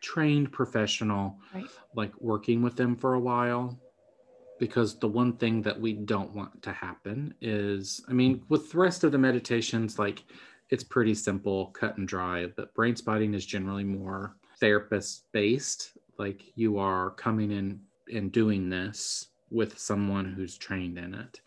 trained 0.00 0.50
professional, 0.52 1.38
right. 1.54 1.66
like 1.94 2.12
working 2.20 2.62
with 2.62 2.76
them 2.76 2.96
for 2.96 3.14
a 3.14 3.20
while. 3.20 3.78
Because 4.58 4.98
the 4.98 5.08
one 5.08 5.36
thing 5.36 5.62
that 5.62 5.80
we 5.80 5.92
don't 5.92 6.34
want 6.34 6.62
to 6.62 6.72
happen 6.72 7.34
is, 7.40 8.04
I 8.08 8.12
mean, 8.12 8.42
with 8.48 8.70
the 8.70 8.78
rest 8.78 9.02
of 9.04 9.12
the 9.12 9.18
meditations, 9.18 9.98
like 9.98 10.24
it's 10.70 10.84
pretty 10.84 11.14
simple, 11.14 11.66
cut 11.66 11.96
and 11.96 12.06
dry, 12.06 12.46
but 12.46 12.74
brain 12.74 12.96
spotting 12.96 13.34
is 13.34 13.46
generally 13.46 13.84
more 13.84 14.36
therapist 14.58 15.30
based. 15.32 15.92
Like 16.18 16.42
you 16.54 16.78
are 16.78 17.10
coming 17.10 17.50
in 17.50 17.80
and 18.12 18.30
doing 18.30 18.68
this 18.68 19.28
with 19.50 19.78
someone 19.78 20.32
who's 20.32 20.56
trained 20.56 20.98
in 20.98 21.14
it. 21.14 21.40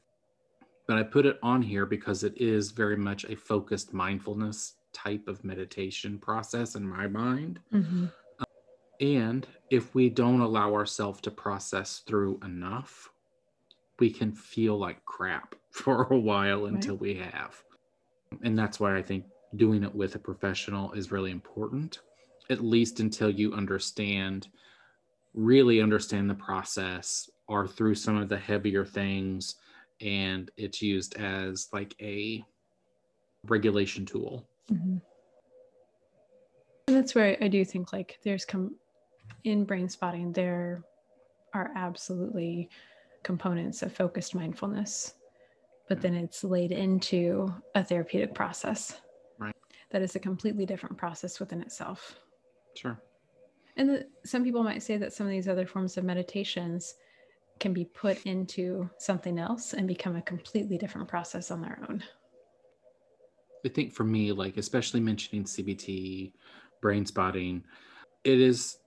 But 0.87 0.97
I 0.97 1.03
put 1.03 1.25
it 1.25 1.39
on 1.41 1.61
here 1.61 1.85
because 1.85 2.23
it 2.23 2.39
is 2.39 2.71
very 2.71 2.97
much 2.97 3.25
a 3.25 3.35
focused 3.35 3.93
mindfulness 3.93 4.73
type 4.93 5.27
of 5.27 5.43
meditation 5.43 6.19
process 6.19 6.75
in 6.75 6.87
my 6.87 7.07
mind. 7.07 7.59
Mm-hmm. 7.73 8.05
and 9.01 9.47
if 9.71 9.95
we 9.95 10.09
don't 10.09 10.41
allow 10.41 10.73
ourselves 10.73 11.19
to 11.21 11.31
process 11.31 12.03
through 12.05 12.39
enough, 12.45 13.09
we 13.99 14.09
can 14.09 14.31
feel 14.31 14.77
like 14.77 15.03
crap 15.05 15.55
for 15.71 16.03
a 16.13 16.17
while 16.17 16.67
until 16.67 16.93
right. 16.93 17.01
we 17.01 17.13
have 17.15 17.63
and 18.43 18.57
that's 18.57 18.79
why 18.79 18.97
I 18.97 19.01
think 19.01 19.25
doing 19.55 19.83
it 19.83 19.93
with 19.93 20.15
a 20.15 20.19
professional 20.19 20.91
is 20.93 21.11
really 21.11 21.31
important, 21.31 21.99
at 22.49 22.63
least 22.63 22.99
until 22.99 23.29
you 23.29 23.53
understand, 23.53 24.47
really 25.33 25.81
understand 25.81 26.29
the 26.29 26.35
process 26.35 27.29
or 27.47 27.67
through 27.67 27.95
some 27.95 28.17
of 28.17 28.29
the 28.29 28.37
heavier 28.37 28.85
things. 28.85 29.55
And 30.01 30.51
it's 30.57 30.81
used 30.81 31.15
as 31.15 31.67
like 31.71 31.95
a 32.01 32.43
regulation 33.45 34.05
tool. 34.05 34.47
Mm-hmm. 34.71 34.97
And 36.87 36.95
that's 36.95 37.15
where 37.15 37.37
I 37.41 37.47
do 37.47 37.65
think 37.65 37.93
like 37.93 38.19
there's 38.23 38.45
come 38.45 38.75
in 39.43 39.63
brain 39.65 39.89
spotting, 39.89 40.31
there 40.31 40.83
are 41.53 41.71
absolutely 41.75 42.69
components 43.23 43.81
of 43.81 43.93
focused 43.93 44.35
mindfulness 44.35 45.15
but 45.87 46.01
then 46.01 46.15
it's 46.15 46.43
laid 46.43 46.71
into 46.71 47.53
a 47.75 47.83
therapeutic 47.83 48.33
process. 48.33 49.01
Right. 49.37 49.55
That 49.91 50.01
is 50.01 50.15
a 50.15 50.19
completely 50.19 50.65
different 50.65 50.97
process 50.97 51.39
within 51.39 51.61
itself. 51.61 52.19
Sure. 52.75 52.99
And 53.77 53.89
the, 53.89 54.07
some 54.23 54.43
people 54.43 54.63
might 54.63 54.81
say 54.83 54.97
that 54.97 55.13
some 55.13 55.27
of 55.27 55.31
these 55.31 55.47
other 55.47 55.67
forms 55.67 55.97
of 55.97 56.03
meditations 56.03 56.95
can 57.59 57.73
be 57.73 57.85
put 57.85 58.23
into 58.25 58.89
something 58.97 59.39
else 59.39 59.73
and 59.73 59.87
become 59.87 60.15
a 60.15 60.21
completely 60.21 60.77
different 60.77 61.07
process 61.07 61.51
on 61.51 61.61
their 61.61 61.79
own. 61.89 62.03
I 63.65 63.69
think 63.69 63.93
for 63.93 64.03
me, 64.03 64.31
like 64.31 64.57
especially 64.57 64.99
mentioning 64.99 65.43
CBT, 65.43 66.33
brain 66.81 67.05
spotting, 67.05 67.63
it 68.23 68.39
is 68.39 68.77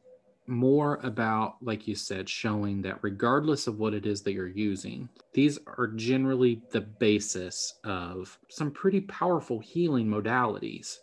more 0.47 0.99
about, 1.03 1.57
like 1.63 1.87
you 1.87 1.95
said, 1.95 2.29
showing 2.29 2.81
that 2.83 2.99
regardless 3.03 3.67
of 3.67 3.79
what 3.79 3.93
it 3.93 4.07
is 4.07 4.23
that 4.23 4.33
you're 4.33 4.49
using, 4.49 5.09
these 5.35 5.59
are 5.67 5.89
generally 5.89 6.63
the 6.71 6.81
basis 6.81 7.75
of 7.85 8.39
some 8.49 8.71
pretty 8.71 9.01
powerful 9.03 9.59
healing 9.59 10.07
modalities. 10.07 10.99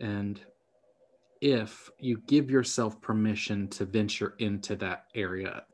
And 0.00 0.40
if 1.40 1.90
you 1.98 2.20
give 2.26 2.50
yourself 2.50 3.00
permission 3.00 3.68
to 3.68 3.84
venture 3.84 4.34
into 4.38 4.74
that 4.76 5.06
area, 5.14 5.64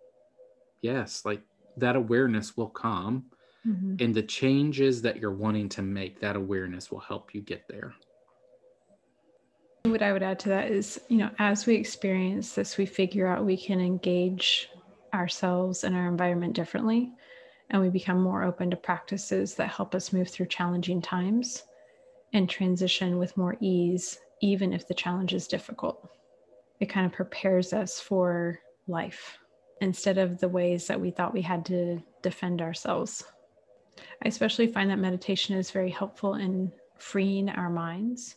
yes, 0.82 1.24
like 1.24 1.42
that 1.76 1.96
awareness 1.96 2.56
will 2.56 2.68
come. 2.68 3.26
Mm-hmm. 3.66 3.96
And 4.00 4.14
the 4.14 4.22
changes 4.22 5.02
that 5.02 5.18
you're 5.18 5.32
wanting 5.32 5.68
to 5.70 5.82
make, 5.82 6.20
that 6.20 6.36
awareness 6.36 6.90
will 6.90 7.00
help 7.00 7.34
you 7.34 7.40
get 7.40 7.66
there. 7.68 7.92
What 9.84 10.02
I 10.02 10.12
would 10.12 10.22
add 10.22 10.38
to 10.40 10.48
that 10.50 10.70
is, 10.70 11.00
you 11.08 11.18
know, 11.18 11.30
as 11.38 11.66
we 11.66 11.74
experience 11.74 12.54
this, 12.54 12.76
we 12.76 12.86
figure 12.86 13.26
out 13.26 13.44
we 13.44 13.56
can 13.56 13.80
engage 13.80 14.70
ourselves 15.14 15.84
and 15.84 15.96
our 15.96 16.08
environment 16.08 16.54
differently. 16.54 17.12
And 17.70 17.82
we 17.82 17.90
become 17.90 18.20
more 18.20 18.44
open 18.44 18.70
to 18.70 18.76
practices 18.76 19.54
that 19.56 19.68
help 19.68 19.94
us 19.94 20.12
move 20.12 20.30
through 20.30 20.46
challenging 20.46 21.02
times 21.02 21.64
and 22.32 22.48
transition 22.48 23.18
with 23.18 23.36
more 23.36 23.56
ease, 23.60 24.18
even 24.40 24.72
if 24.72 24.88
the 24.88 24.94
challenge 24.94 25.34
is 25.34 25.46
difficult. 25.46 26.08
It 26.80 26.86
kind 26.86 27.04
of 27.04 27.12
prepares 27.12 27.72
us 27.72 28.00
for 28.00 28.58
life 28.86 29.38
instead 29.80 30.18
of 30.18 30.38
the 30.38 30.48
ways 30.48 30.86
that 30.86 31.00
we 31.00 31.10
thought 31.10 31.34
we 31.34 31.42
had 31.42 31.64
to 31.66 32.02
defend 32.22 32.60
ourselves. 32.60 33.24
I 34.24 34.28
especially 34.28 34.66
find 34.68 34.90
that 34.90 34.98
meditation 34.98 35.56
is 35.56 35.70
very 35.70 35.90
helpful 35.90 36.34
in 36.34 36.72
freeing 36.98 37.48
our 37.48 37.70
minds 37.70 38.36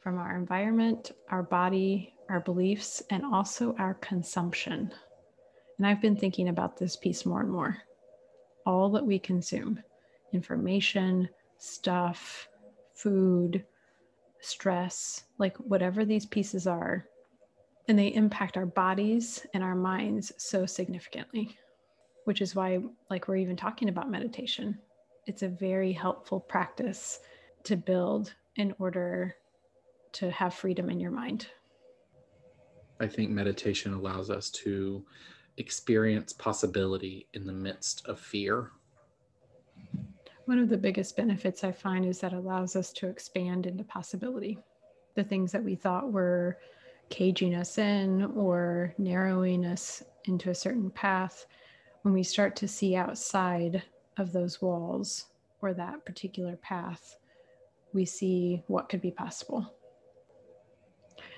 from 0.00 0.18
our 0.18 0.36
environment, 0.36 1.12
our 1.30 1.42
body, 1.42 2.14
our 2.28 2.40
beliefs, 2.40 3.02
and 3.10 3.24
also 3.24 3.74
our 3.78 3.94
consumption. 3.94 4.92
And 5.76 5.86
I've 5.86 6.00
been 6.00 6.16
thinking 6.16 6.48
about 6.48 6.76
this 6.76 6.96
piece 6.96 7.26
more 7.26 7.40
and 7.40 7.50
more. 7.50 7.78
All 8.66 8.90
that 8.90 9.06
we 9.06 9.18
consume 9.18 9.82
information, 10.32 11.28
stuff, 11.58 12.48
food, 12.94 13.64
stress, 14.40 15.24
like 15.38 15.56
whatever 15.58 16.04
these 16.04 16.26
pieces 16.26 16.66
are, 16.66 17.06
and 17.88 17.98
they 17.98 18.08
impact 18.08 18.56
our 18.56 18.66
bodies 18.66 19.46
and 19.54 19.64
our 19.64 19.74
minds 19.74 20.30
so 20.36 20.66
significantly, 20.66 21.56
which 22.24 22.42
is 22.42 22.54
why, 22.54 22.78
like, 23.08 23.26
we're 23.26 23.36
even 23.36 23.56
talking 23.56 23.88
about 23.88 24.10
meditation. 24.10 24.78
It's 25.26 25.42
a 25.42 25.48
very 25.48 25.92
helpful 25.92 26.38
practice 26.38 27.20
to 27.64 27.76
build 27.76 28.34
in 28.56 28.74
order 28.78 29.36
to 30.12 30.30
have 30.30 30.54
freedom 30.54 30.90
in 30.90 31.00
your 31.00 31.10
mind. 31.10 31.46
I 33.00 33.06
think 33.06 33.30
meditation 33.30 33.94
allows 33.94 34.28
us 34.28 34.50
to 34.50 35.04
experience 35.56 36.32
possibility 36.32 37.26
in 37.32 37.46
the 37.46 37.52
midst 37.52 38.06
of 38.06 38.20
fear. 38.20 38.70
One 40.44 40.58
of 40.58 40.68
the 40.68 40.78
biggest 40.78 41.16
benefits 41.16 41.64
I 41.64 41.72
find 41.72 42.04
is 42.04 42.20
that 42.20 42.32
allows 42.32 42.76
us 42.76 42.92
to 42.94 43.06
expand 43.06 43.66
into 43.66 43.84
possibility. 43.84 44.58
The 45.14 45.24
things 45.24 45.52
that 45.52 45.62
we 45.62 45.74
thought 45.74 46.12
were 46.12 46.58
caging 47.10 47.54
us 47.54 47.78
in 47.78 48.24
or 48.36 48.94
narrowing 48.98 49.64
us 49.64 50.02
into 50.24 50.50
a 50.50 50.54
certain 50.54 50.90
path, 50.90 51.46
when 52.02 52.14
we 52.14 52.22
start 52.22 52.56
to 52.56 52.68
see 52.68 52.96
outside 52.96 53.82
of 54.16 54.32
those 54.32 54.60
walls 54.62 55.26
or 55.60 55.74
that 55.74 56.04
particular 56.04 56.56
path, 56.56 57.16
we 57.92 58.04
see 58.04 58.62
what 58.66 58.88
could 58.88 59.00
be 59.00 59.10
possible. 59.10 59.74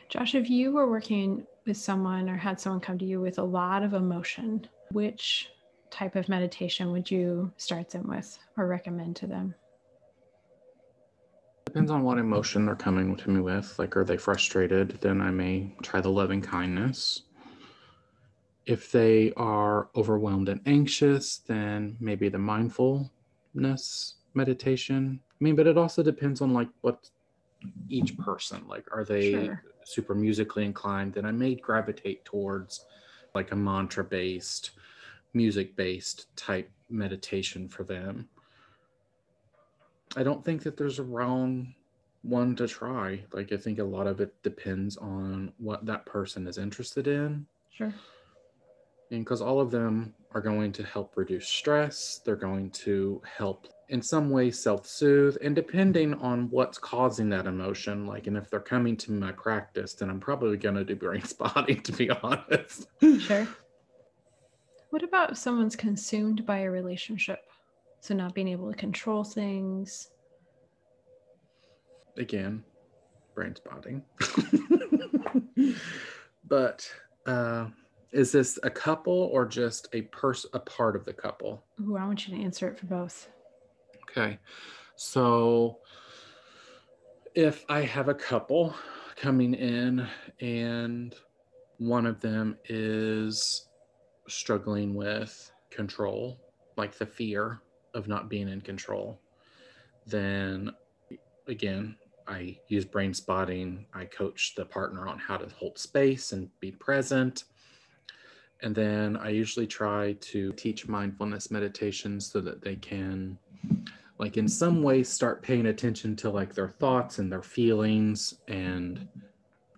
Josh, 0.08 0.34
if 0.34 0.50
you 0.50 0.72
were 0.72 0.90
working 0.90 1.46
with 1.66 1.76
someone 1.76 2.28
or 2.28 2.36
had 2.36 2.60
someone 2.60 2.80
come 2.80 2.98
to 2.98 3.04
you 3.04 3.20
with 3.20 3.38
a 3.38 3.44
lot 3.44 3.82
of 3.82 3.94
emotion, 3.94 4.66
which 4.90 5.50
type 5.90 6.16
of 6.16 6.28
meditation 6.28 6.90
would 6.90 7.10
you 7.10 7.52
start 7.56 7.90
them 7.90 8.08
with 8.08 8.38
or 8.56 8.66
recommend 8.66 9.16
to 9.16 9.26
them? 9.26 9.54
Depends 11.70 11.92
on 11.92 12.02
what 12.02 12.18
emotion 12.18 12.66
they're 12.66 12.74
coming 12.74 13.14
to 13.14 13.30
me 13.30 13.40
with. 13.40 13.78
Like, 13.78 13.96
are 13.96 14.02
they 14.02 14.16
frustrated? 14.16 14.98
Then 15.00 15.20
I 15.20 15.30
may 15.30 15.72
try 15.82 16.00
the 16.00 16.10
loving 16.10 16.42
kindness. 16.42 17.22
If 18.66 18.90
they 18.90 19.32
are 19.36 19.88
overwhelmed 19.94 20.48
and 20.48 20.60
anxious, 20.66 21.36
then 21.36 21.96
maybe 22.00 22.28
the 22.28 22.40
mindfulness 22.40 24.16
meditation. 24.34 25.20
I 25.22 25.44
mean, 25.44 25.54
but 25.54 25.68
it 25.68 25.78
also 25.78 26.02
depends 26.02 26.40
on 26.40 26.52
like 26.52 26.66
what 26.80 27.08
each 27.88 28.18
person 28.18 28.66
like. 28.66 28.86
Are 28.92 29.04
they 29.04 29.30
sure. 29.30 29.62
super 29.84 30.16
musically 30.16 30.64
inclined? 30.64 31.14
Then 31.14 31.24
I 31.24 31.30
may 31.30 31.54
gravitate 31.54 32.24
towards 32.24 32.84
like 33.32 33.52
a 33.52 33.56
mantra 33.56 34.02
based, 34.02 34.72
music 35.34 35.76
based 35.76 36.34
type 36.36 36.68
meditation 36.88 37.68
for 37.68 37.84
them. 37.84 38.28
I 40.16 40.22
don't 40.22 40.44
think 40.44 40.62
that 40.64 40.76
there's 40.76 40.98
a 40.98 41.04
wrong 41.04 41.74
one 42.22 42.56
to 42.56 42.66
try. 42.66 43.22
Like 43.32 43.52
I 43.52 43.56
think 43.56 43.78
a 43.78 43.84
lot 43.84 44.06
of 44.06 44.20
it 44.20 44.34
depends 44.42 44.96
on 44.96 45.52
what 45.58 45.86
that 45.86 46.06
person 46.06 46.46
is 46.46 46.58
interested 46.58 47.06
in. 47.06 47.46
Sure. 47.72 47.92
And 49.10 49.24
because 49.24 49.40
all 49.40 49.60
of 49.60 49.70
them 49.70 50.14
are 50.32 50.40
going 50.40 50.72
to 50.72 50.84
help 50.84 51.16
reduce 51.16 51.48
stress, 51.48 52.20
they're 52.24 52.36
going 52.36 52.70
to 52.70 53.20
help 53.24 53.66
in 53.90 54.00
some 54.00 54.30
way 54.30 54.52
self-soothe 54.52 55.36
and 55.42 55.54
depending 55.56 56.14
on 56.14 56.48
what's 56.50 56.78
causing 56.78 57.28
that 57.28 57.46
emotion 57.46 58.06
like 58.06 58.28
and 58.28 58.36
if 58.36 58.48
they're 58.48 58.60
coming 58.60 58.96
to 58.96 59.10
my 59.10 59.32
practice 59.32 59.94
then 59.94 60.08
i'm 60.08 60.20
probably 60.20 60.56
going 60.56 60.76
to 60.76 60.84
do 60.84 60.94
brain 60.94 61.22
spotting 61.24 61.80
to 61.80 61.92
be 61.92 62.08
honest 62.08 62.86
sure 63.18 63.48
what 64.90 65.02
about 65.02 65.32
if 65.32 65.38
someone's 65.38 65.74
consumed 65.74 66.46
by 66.46 66.60
a 66.60 66.70
relationship 66.70 67.49
so 68.00 68.14
not 68.14 68.34
being 68.34 68.48
able 68.48 68.70
to 68.70 68.76
control 68.76 69.24
things. 69.24 70.10
Again, 72.16 72.64
brain 73.34 73.54
spotting. 73.54 74.02
but 76.48 76.90
uh, 77.26 77.66
is 78.12 78.32
this 78.32 78.58
a 78.62 78.70
couple 78.70 79.30
or 79.32 79.46
just 79.46 79.88
a 79.92 80.02
person, 80.02 80.50
a 80.54 80.58
part 80.60 80.96
of 80.96 81.04
the 81.04 81.12
couple? 81.12 81.64
Ooh, 81.80 81.96
I 81.96 82.04
want 82.06 82.26
you 82.26 82.36
to 82.36 82.42
answer 82.42 82.68
it 82.68 82.78
for 82.78 82.86
both. 82.86 83.28
Okay. 84.10 84.38
So 84.96 85.78
if 87.34 87.64
I 87.68 87.82
have 87.82 88.08
a 88.08 88.14
couple 88.14 88.74
coming 89.16 89.54
in 89.54 90.06
and 90.40 91.14
one 91.78 92.06
of 92.06 92.20
them 92.20 92.58
is 92.68 93.68
struggling 94.28 94.94
with 94.94 95.52
control, 95.70 96.40
like 96.76 96.96
the 96.98 97.06
fear 97.06 97.62
of 97.94 98.08
not 98.08 98.28
being 98.28 98.48
in 98.48 98.60
control, 98.60 99.20
then 100.06 100.70
again, 101.46 101.96
I 102.26 102.58
use 102.68 102.84
brain 102.84 103.12
spotting. 103.12 103.86
I 103.92 104.04
coach 104.04 104.54
the 104.54 104.64
partner 104.64 105.08
on 105.08 105.18
how 105.18 105.36
to 105.36 105.52
hold 105.54 105.78
space 105.78 106.32
and 106.32 106.48
be 106.60 106.70
present. 106.70 107.44
And 108.62 108.74
then 108.74 109.16
I 109.16 109.30
usually 109.30 109.66
try 109.66 110.12
to 110.20 110.52
teach 110.52 110.86
mindfulness 110.86 111.50
meditation 111.50 112.20
so 112.20 112.40
that 112.42 112.62
they 112.62 112.76
can, 112.76 113.38
like, 114.18 114.36
in 114.36 114.46
some 114.46 114.82
way 114.82 115.02
start 115.02 115.42
paying 115.42 115.66
attention 115.66 116.14
to 116.16 116.30
like 116.30 116.54
their 116.54 116.68
thoughts 116.68 117.18
and 117.18 117.32
their 117.32 117.42
feelings 117.42 118.34
and 118.48 119.08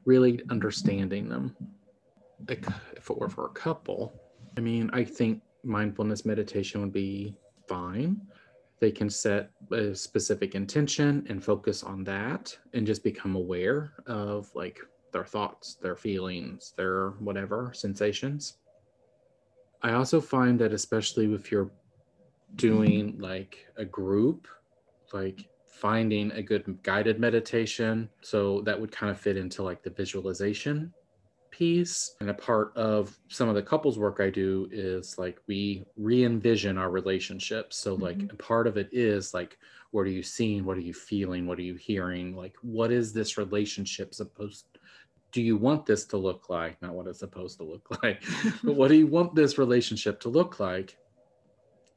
really 0.05 0.41
understanding 0.51 1.29
them. 1.29 1.57
Like, 2.49 2.67
if 2.97 3.09
it 3.09 3.17
were 3.17 3.29
for 3.29 3.47
a 3.47 3.51
couple, 3.51 4.13
I 4.57 4.61
mean, 4.61 4.91
I 4.93 5.05
think 5.05 5.43
mindfulness 5.63 6.27
meditation 6.27 6.81
would 6.81 6.93
be 6.93 7.37
fine. 7.69 8.21
They 8.81 8.91
can 8.91 9.09
set 9.09 9.51
a 9.71 9.95
specific 9.95 10.55
intention 10.55 11.25
and 11.29 11.43
focus 11.43 11.83
on 11.83 12.05
that 12.05 12.57
and 12.75 12.87
just 12.87 13.05
become 13.05 13.37
aware 13.37 13.93
of 14.07 14.51
like 14.55 14.81
their 15.13 15.25
thoughts, 15.25 15.75
their 15.75 15.95
feelings, 15.95 16.75
their 16.77 17.11
whatever 17.21 17.73
sensations. 17.75 18.59
I 19.83 19.93
also 19.93 20.21
find 20.21 20.59
that, 20.61 20.73
especially 20.73 21.33
if 21.33 21.53
you're 21.53 21.71
doing 22.57 23.19
like 23.19 23.67
a 23.77 23.85
group, 23.85 24.49
like 25.13 25.49
finding 25.67 26.31
a 26.33 26.43
good 26.43 26.79
guided 26.83 27.19
meditation. 27.19 28.09
So 28.21 28.63
that 28.63 28.81
would 28.81 28.93
kind 28.93 29.11
of 29.11 29.21
fit 29.21 29.37
into 29.37 29.63
like 29.63 29.83
the 29.83 29.91
visualization 29.91 30.93
piece. 31.53 32.17
And 32.21 32.31
a 32.31 32.35
part 32.35 32.77
of 32.77 33.17
some 33.29 33.49
of 33.49 33.55
the 33.55 33.63
couples 33.63 33.99
work 33.99 34.19
I 34.19 34.31
do 34.31 34.69
is 34.73 35.17
like 35.19 35.39
we 35.47 35.85
re 35.97 36.25
envision 36.25 36.77
our 36.79 36.91
relationships. 36.91 37.77
So, 37.77 37.95
like, 37.95 38.19
Mhm. 38.19 38.39
part 38.39 38.67
of 38.67 38.77
it 38.77 38.89
is 38.91 39.33
like, 39.33 39.59
what 39.93 40.03
are 40.03 40.11
you 40.11 40.23
seeing? 40.25 40.65
What 40.65 40.77
are 40.79 40.81
you 40.81 40.95
feeling? 40.95 41.47
What 41.47 41.59
are 41.59 41.63
you 41.63 41.77
hearing? 41.77 42.35
Like, 42.35 42.57
what 42.63 42.91
is 42.91 43.13
this 43.13 43.39
relationship 43.39 44.15
supposed 44.15 44.67
do 45.33 45.41
you 45.41 45.57
want 45.57 45.87
this 45.87 46.05
to 46.05 46.19
look 46.19 46.51
like? 46.51 46.81
Not 46.83 46.95
what 46.95 47.07
it's 47.07 47.21
supposed 47.21 47.59
to 47.59 47.65
look 47.65 47.89
like, 48.03 48.23
but 48.65 48.75
what 48.75 48.89
do 48.89 48.97
you 48.97 49.07
want 49.07 49.35
this 49.35 49.59
relationship 49.59 50.21
to 50.21 50.29
look 50.29 50.61
like? 50.61 50.97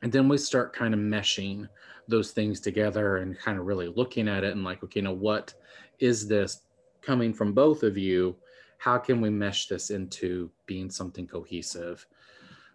And 0.01 0.11
then 0.11 0.29
we 0.29 0.37
start 0.37 0.73
kind 0.73 0.93
of 0.93 0.99
meshing 0.99 1.67
those 2.07 2.31
things 2.31 2.59
together 2.59 3.17
and 3.17 3.37
kind 3.37 3.59
of 3.59 3.65
really 3.65 3.87
looking 3.87 4.27
at 4.27 4.43
it 4.43 4.53
and 4.53 4.63
like, 4.63 4.83
okay, 4.83 5.01
now 5.01 5.13
what 5.13 5.53
is 5.99 6.27
this 6.27 6.61
coming 7.01 7.33
from 7.33 7.53
both 7.53 7.83
of 7.83 7.97
you? 7.97 8.35
How 8.77 8.97
can 8.97 9.21
we 9.21 9.29
mesh 9.29 9.67
this 9.67 9.89
into 9.89 10.49
being 10.65 10.89
something 10.89 11.27
cohesive? 11.27 12.05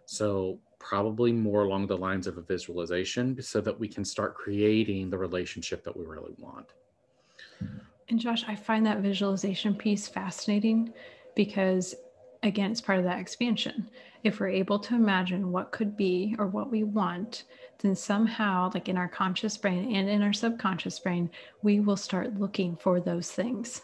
So, 0.05 0.59
probably 0.79 1.31
more 1.31 1.63
along 1.63 1.87
the 1.87 1.97
lines 1.97 2.25
of 2.25 2.37
a 2.37 2.41
visualization 2.41 3.39
so 3.41 3.61
that 3.61 3.79
we 3.79 3.87
can 3.87 4.03
start 4.03 4.35
creating 4.35 5.09
the 5.09 5.17
relationship 5.17 5.83
that 5.83 5.95
we 5.95 6.05
really 6.05 6.33
want. 6.39 6.73
And 8.09 8.19
Josh, 8.19 8.43
I 8.47 8.55
find 8.55 8.85
that 8.85 8.99
visualization 8.99 9.75
piece 9.75 10.07
fascinating 10.07 10.91
because, 11.35 11.95
again, 12.43 12.71
it's 12.71 12.81
part 12.81 12.97
of 12.97 13.05
that 13.05 13.19
expansion. 13.19 13.87
If 14.23 14.39
we're 14.39 14.49
able 14.49 14.79
to 14.79 14.95
imagine 14.95 15.51
what 15.51 15.71
could 15.71 15.95
be 15.95 16.35
or 16.37 16.47
what 16.47 16.69
we 16.69 16.83
want, 16.83 17.43
then 17.79 17.95
somehow, 17.95 18.69
like 18.73 18.89
in 18.89 18.97
our 18.97 19.07
conscious 19.07 19.55
brain 19.57 19.95
and 19.95 20.09
in 20.09 20.21
our 20.21 20.33
subconscious 20.33 20.99
brain, 20.99 21.29
we 21.61 21.79
will 21.79 21.95
start 21.95 22.39
looking 22.39 22.75
for 22.75 22.99
those 22.99 23.31
things. 23.31 23.81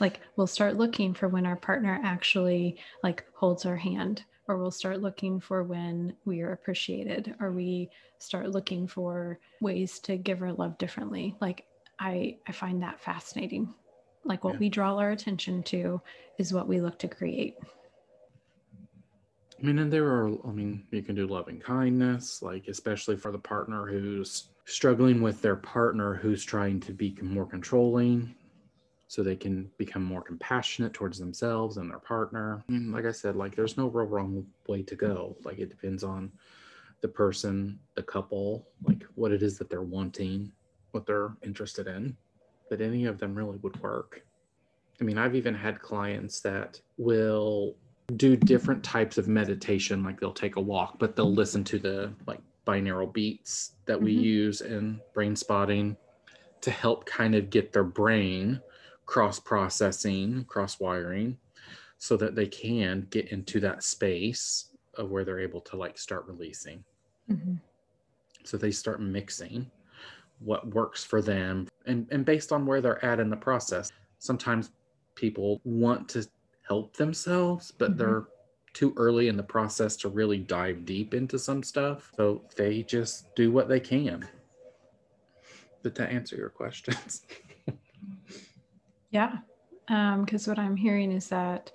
Like 0.00 0.20
we'll 0.36 0.46
start 0.46 0.76
looking 0.76 1.14
for 1.14 1.28
when 1.28 1.46
our 1.46 1.56
partner 1.56 2.00
actually 2.02 2.78
like 3.02 3.24
holds 3.34 3.66
our 3.66 3.76
hand 3.76 4.24
or 4.46 4.56
we'll 4.56 4.70
start 4.70 5.00
looking 5.00 5.40
for 5.40 5.62
when 5.62 6.14
we 6.24 6.40
are 6.40 6.52
appreciated 6.52 7.34
or 7.40 7.52
we 7.52 7.90
start 8.18 8.50
looking 8.50 8.86
for 8.86 9.38
ways 9.60 9.98
to 10.00 10.16
give 10.16 10.42
our 10.42 10.52
love 10.52 10.78
differently. 10.78 11.36
Like 11.40 11.64
i 12.00 12.36
i 12.46 12.52
find 12.52 12.82
that 12.82 13.00
fascinating. 13.00 13.74
Like 14.24 14.44
what 14.44 14.54
Yeah. 14.54 14.60
we 14.60 14.68
draw 14.68 14.96
our 14.96 15.10
attention 15.10 15.62
to 15.64 16.00
is 16.38 16.52
what 16.52 16.68
we 16.68 16.80
look 16.80 16.98
to 17.00 17.08
create. 17.08 17.56
I 19.60 19.66
mean, 19.66 19.80
and 19.80 19.92
there 19.92 20.06
are, 20.06 20.28
I 20.46 20.52
mean, 20.52 20.86
you 20.92 21.02
can 21.02 21.16
do 21.16 21.26
loving 21.26 21.58
kindness, 21.58 22.42
like, 22.42 22.68
especially 22.68 23.16
for 23.16 23.32
the 23.32 23.40
partner 23.40 23.86
who's 23.86 24.50
struggling 24.66 25.20
with 25.20 25.42
their 25.42 25.56
partner 25.56 26.14
who's 26.14 26.44
trying 26.44 26.78
to 26.78 26.92
be 26.92 27.16
more 27.22 27.46
controlling 27.46 28.34
so 29.08 29.22
they 29.22 29.34
can 29.34 29.70
become 29.78 30.04
more 30.04 30.22
compassionate 30.22 30.92
towards 30.92 31.18
themselves 31.18 31.78
and 31.78 31.90
their 31.90 31.98
partner. 31.98 32.62
Mean, 32.68 32.92
like 32.92 33.06
I 33.06 33.12
said, 33.12 33.36
like, 33.36 33.56
there's 33.56 33.78
no 33.78 33.88
real 33.88 34.06
wrong 34.06 34.46
way 34.68 34.82
to 34.82 34.94
go. 34.94 35.34
Like, 35.44 35.58
it 35.58 35.70
depends 35.70 36.04
on 36.04 36.30
the 37.00 37.08
person, 37.08 37.78
the 37.94 38.02
couple, 38.02 38.68
like, 38.84 39.02
what 39.14 39.32
it 39.32 39.42
is 39.42 39.56
that 39.58 39.70
they're 39.70 39.82
wanting, 39.82 40.52
what 40.92 41.06
they're 41.06 41.34
interested 41.42 41.86
in. 41.86 42.16
But 42.68 42.82
any 42.82 43.06
of 43.06 43.18
them 43.18 43.34
really 43.34 43.56
would 43.58 43.80
work. 43.82 44.22
I 45.00 45.04
mean, 45.04 45.16
I've 45.16 45.34
even 45.34 45.54
had 45.54 45.80
clients 45.80 46.40
that 46.40 46.78
will 46.98 47.76
do 48.16 48.36
different 48.36 48.82
types 48.84 49.16
of 49.16 49.28
meditation 49.28 50.02
like 50.02 50.18
they'll 50.18 50.32
take 50.32 50.56
a 50.56 50.60
walk 50.60 50.98
but 50.98 51.14
they'll 51.14 51.30
listen 51.34 51.62
to 51.62 51.78
the 51.78 52.10
like 52.26 52.40
binaural 52.66 53.12
beats 53.12 53.72
that 53.84 54.00
we 54.00 54.16
Mhm. 54.16 54.22
use 54.22 54.60
in 54.62 54.98
brain 55.12 55.36
spotting 55.36 55.94
to 56.62 56.70
help 56.70 57.04
kind 57.04 57.34
of 57.34 57.50
get 57.50 57.70
their 57.70 57.84
brain 57.84 58.62
cross 59.08 59.40
processing 59.40 60.44
cross 60.44 60.78
wiring 60.78 61.38
so 61.96 62.14
that 62.14 62.34
they 62.34 62.46
can 62.46 63.06
get 63.08 63.32
into 63.32 63.58
that 63.58 63.82
space 63.82 64.68
of 64.98 65.10
where 65.10 65.24
they're 65.24 65.40
able 65.40 65.62
to 65.62 65.76
like 65.76 65.96
start 65.96 66.26
releasing. 66.28 66.84
So 68.44 68.58
they 68.58 68.70
start 68.70 69.00
mixing 69.00 69.70
what 70.40 70.72
works 70.74 71.02
for 71.02 71.22
them 71.22 71.66
and, 71.86 72.06
and 72.10 72.24
based 72.24 72.52
on 72.52 72.66
where 72.66 72.80
they're 72.82 73.04
at 73.04 73.18
in 73.18 73.28
the 73.28 73.36
process 73.36 73.90
sometimes 74.20 74.70
people 75.16 75.60
want 75.64 76.08
to 76.08 76.24
help 76.62 76.96
themselves 76.96 77.72
but 77.72 77.92
Mhm. 77.92 77.98
they're 77.98 78.24
too 78.72 78.94
early 78.96 79.26
in 79.26 79.36
the 79.36 79.42
process 79.42 79.96
to 79.96 80.08
really 80.08 80.38
dive 80.38 80.84
deep 80.84 81.12
into 81.12 81.38
some 81.40 81.64
stuff 81.64 82.12
so 82.14 82.44
they 82.56 82.84
just 82.84 83.34
do 83.34 83.50
what 83.50 83.68
they 83.68 83.80
can. 83.80 84.28
Did 85.82 85.96
that 85.96 86.10
answer 86.10 86.36
your 86.36 86.50
questions 86.50 87.22
Yeah. 89.10 89.38
Um, 89.88 90.24
because 90.24 90.46
what 90.46 90.58
I'm 90.58 90.76
hearing 90.76 91.12
is 91.12 91.28
that 91.28 91.72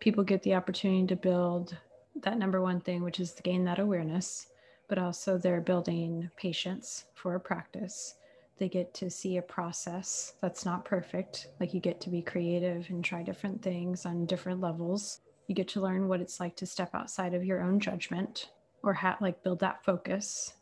people 0.00 0.22
get 0.22 0.42
the 0.42 0.54
opportunity 0.54 1.06
to 1.06 1.16
build 1.16 1.76
that 2.22 2.38
number 2.38 2.60
one 2.60 2.80
thing, 2.80 3.02
which 3.02 3.20
is 3.20 3.32
to 3.32 3.42
gain 3.42 3.64
that 3.64 3.78
awareness, 3.78 4.48
but 4.88 4.98
also 4.98 5.38
they're 5.38 5.60
building 5.60 6.30
patience 6.36 7.04
for 7.14 7.34
a 7.34 7.40
practice. 7.40 8.16
They 8.58 8.68
get 8.68 8.92
to 8.94 9.08
see 9.08 9.36
a 9.36 9.42
process 9.42 10.34
that's 10.40 10.64
not 10.64 10.84
perfect. 10.84 11.48
Like 11.60 11.72
you 11.74 11.80
get 11.80 12.00
to 12.02 12.10
be 12.10 12.22
creative 12.22 12.90
and 12.90 13.04
try 13.04 13.22
different 13.22 13.62
things 13.62 14.04
on 14.04 14.26
different 14.26 14.60
levels. 14.60 15.20
You 15.46 15.54
get 15.54 15.68
to 15.68 15.80
learn 15.80 16.08
what 16.08 16.20
it's 16.20 16.40
like 16.40 16.56
to 16.56 16.66
step 16.66 16.90
outside 16.94 17.34
of 17.34 17.44
your 17.44 17.62
own 17.62 17.80
judgment 17.80 18.50
or 18.82 18.92
ha- 18.92 19.16
like 19.20 19.42
build 19.42 19.60
that 19.60 19.84
focus. 19.84 20.54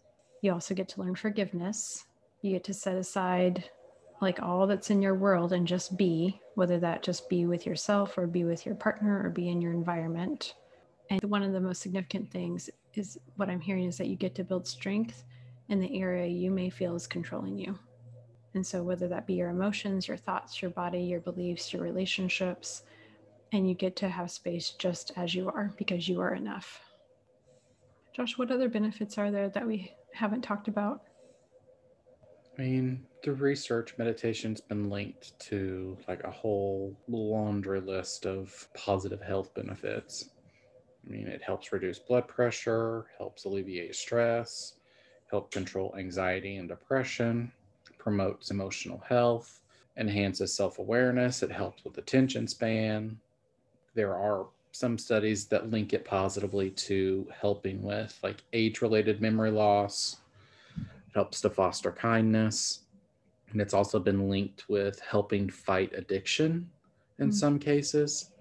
You 0.42 0.52
also 0.52 0.74
get 0.74 0.88
to 0.90 1.00
learn 1.00 1.14
forgiveness. 1.14 2.04
You 2.42 2.52
get 2.52 2.64
to 2.64 2.74
set 2.74 2.96
aside 2.96 3.64
like 4.20 4.42
all 4.42 4.66
that's 4.66 4.90
in 4.90 5.02
your 5.02 5.14
world 5.14 5.52
and 5.52 5.66
just 5.66 5.96
be, 5.96 6.40
whether 6.54 6.78
that 6.80 7.02
just 7.02 7.28
be 7.28 7.46
with 7.46 7.66
yourself 7.66 8.16
or 8.16 8.26
be 8.26 8.44
with 8.44 8.64
your 8.64 8.74
partner 8.74 9.22
or 9.24 9.30
be 9.30 9.48
in 9.48 9.60
your 9.60 9.72
environment. 9.72 10.54
And 11.10 11.22
one 11.24 11.42
of 11.42 11.52
the 11.52 11.60
most 11.60 11.82
significant 11.82 12.30
things 12.30 12.70
is 12.94 13.18
what 13.36 13.50
I'm 13.50 13.60
hearing 13.60 13.84
is 13.84 13.98
that 13.98 14.08
you 14.08 14.16
get 14.16 14.34
to 14.36 14.44
build 14.44 14.66
strength 14.66 15.24
in 15.68 15.80
the 15.80 16.00
area 16.00 16.26
you 16.26 16.50
may 16.50 16.70
feel 16.70 16.94
is 16.94 17.06
controlling 17.06 17.58
you. 17.58 17.78
And 18.54 18.66
so, 18.66 18.82
whether 18.82 19.06
that 19.08 19.26
be 19.26 19.34
your 19.34 19.50
emotions, 19.50 20.08
your 20.08 20.16
thoughts, 20.16 20.62
your 20.62 20.70
body, 20.70 21.00
your 21.00 21.20
beliefs, 21.20 21.72
your 21.72 21.82
relationships, 21.82 22.84
and 23.52 23.68
you 23.68 23.74
get 23.74 23.96
to 23.96 24.08
have 24.08 24.30
space 24.30 24.70
just 24.70 25.12
as 25.16 25.34
you 25.34 25.48
are 25.48 25.72
because 25.76 26.08
you 26.08 26.20
are 26.20 26.34
enough. 26.34 26.80
Josh, 28.14 28.38
what 28.38 28.50
other 28.50 28.70
benefits 28.70 29.18
are 29.18 29.30
there 29.30 29.50
that 29.50 29.66
we 29.66 29.92
haven't 30.14 30.40
talked 30.40 30.68
about? 30.68 31.02
I 32.58 32.62
mean, 32.62 33.06
through 33.22 33.34
research, 33.34 33.98
meditation's 33.98 34.62
been 34.62 34.88
linked 34.88 35.38
to 35.40 35.98
like 36.08 36.24
a 36.24 36.30
whole 36.30 36.96
laundry 37.06 37.80
list 37.80 38.24
of 38.24 38.68
positive 38.74 39.20
health 39.20 39.52
benefits. 39.54 40.30
I 41.06 41.10
mean, 41.10 41.26
it 41.26 41.42
helps 41.42 41.72
reduce 41.72 41.98
blood 41.98 42.26
pressure, 42.28 43.06
helps 43.18 43.44
alleviate 43.44 43.94
stress, 43.94 44.74
help 45.30 45.50
control 45.50 45.94
anxiety 45.98 46.56
and 46.56 46.68
depression, 46.68 47.52
promotes 47.98 48.50
emotional 48.50 49.02
health, 49.06 49.60
enhances 49.98 50.54
self 50.54 50.78
awareness, 50.78 51.42
it 51.42 51.50
helps 51.52 51.84
with 51.84 51.98
attention 51.98 52.48
span. 52.48 53.18
There 53.94 54.14
are 54.14 54.46
some 54.72 54.98
studies 54.98 55.46
that 55.46 55.70
link 55.70 55.92
it 55.92 56.04
positively 56.04 56.70
to 56.70 57.26
helping 57.38 57.82
with 57.82 58.18
like 58.22 58.42
age 58.52 58.80
related 58.82 59.20
memory 59.20 59.50
loss, 59.50 60.16
helps 61.16 61.40
to 61.40 61.48
foster 61.48 61.90
kindness. 61.90 62.80
And 63.50 63.60
it's 63.60 63.72
also 63.72 63.98
been 63.98 64.28
linked 64.28 64.68
with 64.68 65.00
helping 65.00 65.48
fight 65.48 65.92
addiction 65.94 66.70
in 67.18 67.30
Mm. 67.30 67.34
some 67.34 67.58
cases. 67.58 68.32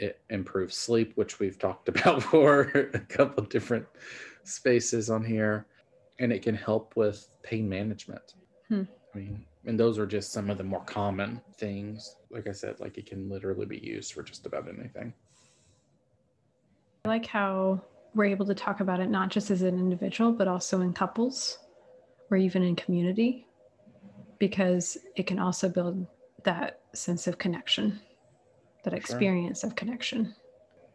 It 0.00 0.20
improves 0.30 0.76
sleep, 0.76 1.12
which 1.14 1.38
we've 1.38 1.58
talked 1.58 1.88
about 1.92 2.24
for 2.24 2.90
a 2.92 2.98
couple 2.98 3.44
of 3.44 3.48
different 3.48 3.86
spaces 4.42 5.10
on 5.10 5.24
here. 5.24 5.66
And 6.18 6.32
it 6.32 6.42
can 6.42 6.56
help 6.56 6.96
with 6.96 7.28
pain 7.42 7.68
management. 7.68 8.34
Hmm. 8.68 8.82
I 9.14 9.18
mean, 9.18 9.44
and 9.64 9.78
those 9.78 9.96
are 10.00 10.06
just 10.06 10.32
some 10.32 10.50
of 10.50 10.58
the 10.58 10.64
more 10.64 10.84
common 10.84 11.40
things. 11.56 12.16
Like 12.30 12.48
I 12.48 12.52
said, 12.52 12.80
like 12.80 12.98
it 12.98 13.06
can 13.06 13.28
literally 13.28 13.66
be 13.66 13.78
used 13.78 14.12
for 14.12 14.24
just 14.24 14.44
about 14.44 14.68
anything. 14.68 15.14
I 17.04 17.08
like 17.08 17.26
how 17.26 17.80
we're 18.14 18.24
able 18.36 18.46
to 18.46 18.54
talk 18.54 18.80
about 18.80 18.98
it 18.98 19.08
not 19.08 19.28
just 19.28 19.50
as 19.52 19.62
an 19.62 19.78
individual, 19.78 20.32
but 20.32 20.48
also 20.48 20.80
in 20.80 20.92
couples 20.92 21.58
or 22.30 22.36
even 22.36 22.62
in 22.62 22.76
community, 22.76 23.46
because 24.38 24.98
it 25.16 25.26
can 25.26 25.38
also 25.38 25.68
build 25.68 26.06
that 26.44 26.80
sense 26.92 27.26
of 27.26 27.38
connection, 27.38 28.00
that 28.82 28.90
Sure. 28.90 28.98
experience 28.98 29.64
of 29.64 29.76
connection. 29.76 30.34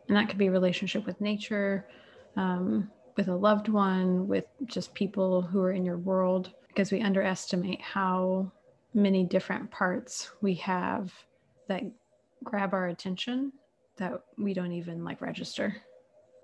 And 0.08 0.18
that 0.18 0.28
could 0.28 0.38
be 0.38 0.48
a 0.48 0.52
relationship 0.52 1.06
with 1.06 1.22
nature, 1.22 1.88
um, 2.36 2.92
with 3.16 3.28
a 3.28 3.36
loved 3.36 3.68
one, 3.68 4.28
with 4.28 4.46
just 4.66 4.94
people 4.94 5.42
who 5.42 5.62
are 5.62 5.72
in 5.72 5.86
your 5.86 5.98
world, 5.98 6.54
because 6.68 6.92
we 6.92 7.02
underestimate 7.02 7.82
how 7.82 8.52
many 8.94 9.24
different 9.24 9.70
parts 9.70 10.32
we 10.42 10.56
have 10.56 11.14
that 11.68 11.84
grab 12.44 12.74
our 12.74 12.88
attention 12.88 13.52
that 13.98 14.24
we 14.38 14.54
don't 14.54 14.72
even 14.72 15.04
like 15.04 15.22
register. 15.22 15.76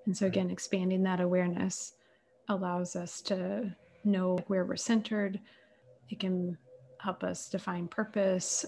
And 0.06 0.16
so, 0.16 0.28
again, 0.28 0.52
expanding 0.52 1.04
that 1.04 1.22
awareness 1.22 1.94
allows 2.50 2.96
us 2.96 3.22
to 3.22 3.76
know 4.06 4.38
where 4.47 4.66
we're 4.66 4.76
centered. 4.76 5.39
It 6.10 6.20
can 6.20 6.58
help 6.99 7.24
us 7.24 7.49
define 7.49 7.88
purpose. 7.88 8.66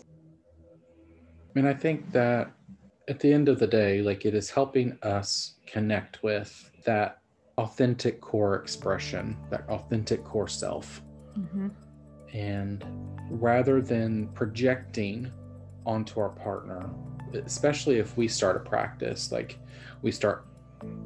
I 0.65 1.59
mean, 1.59 1.65
I 1.65 1.73
think 1.73 2.11
that 2.11 2.51
at 3.07 3.19
the 3.19 3.31
end 3.31 3.49
of 3.49 3.59
the 3.59 3.67
day, 3.67 4.01
like 4.01 4.25
it 4.25 4.35
is 4.35 4.49
helping 4.49 4.97
us 5.01 5.55
connect 5.65 6.21
with 6.23 6.71
that 6.85 7.19
authentic 7.57 8.21
core 8.21 8.55
expression, 8.55 9.37
that 9.49 9.67
authentic 9.69 10.23
core 10.23 10.47
self. 10.47 11.01
Mm-hmm. 11.37 11.69
And 12.33 12.85
rather 13.29 13.81
than 13.81 14.27
projecting 14.29 15.31
onto 15.85 16.19
our 16.19 16.29
partner, 16.29 16.89
especially 17.33 17.97
if 17.97 18.15
we 18.17 18.27
start 18.27 18.55
a 18.57 18.59
practice, 18.59 19.31
like 19.31 19.57
we 20.01 20.11
start 20.11 20.45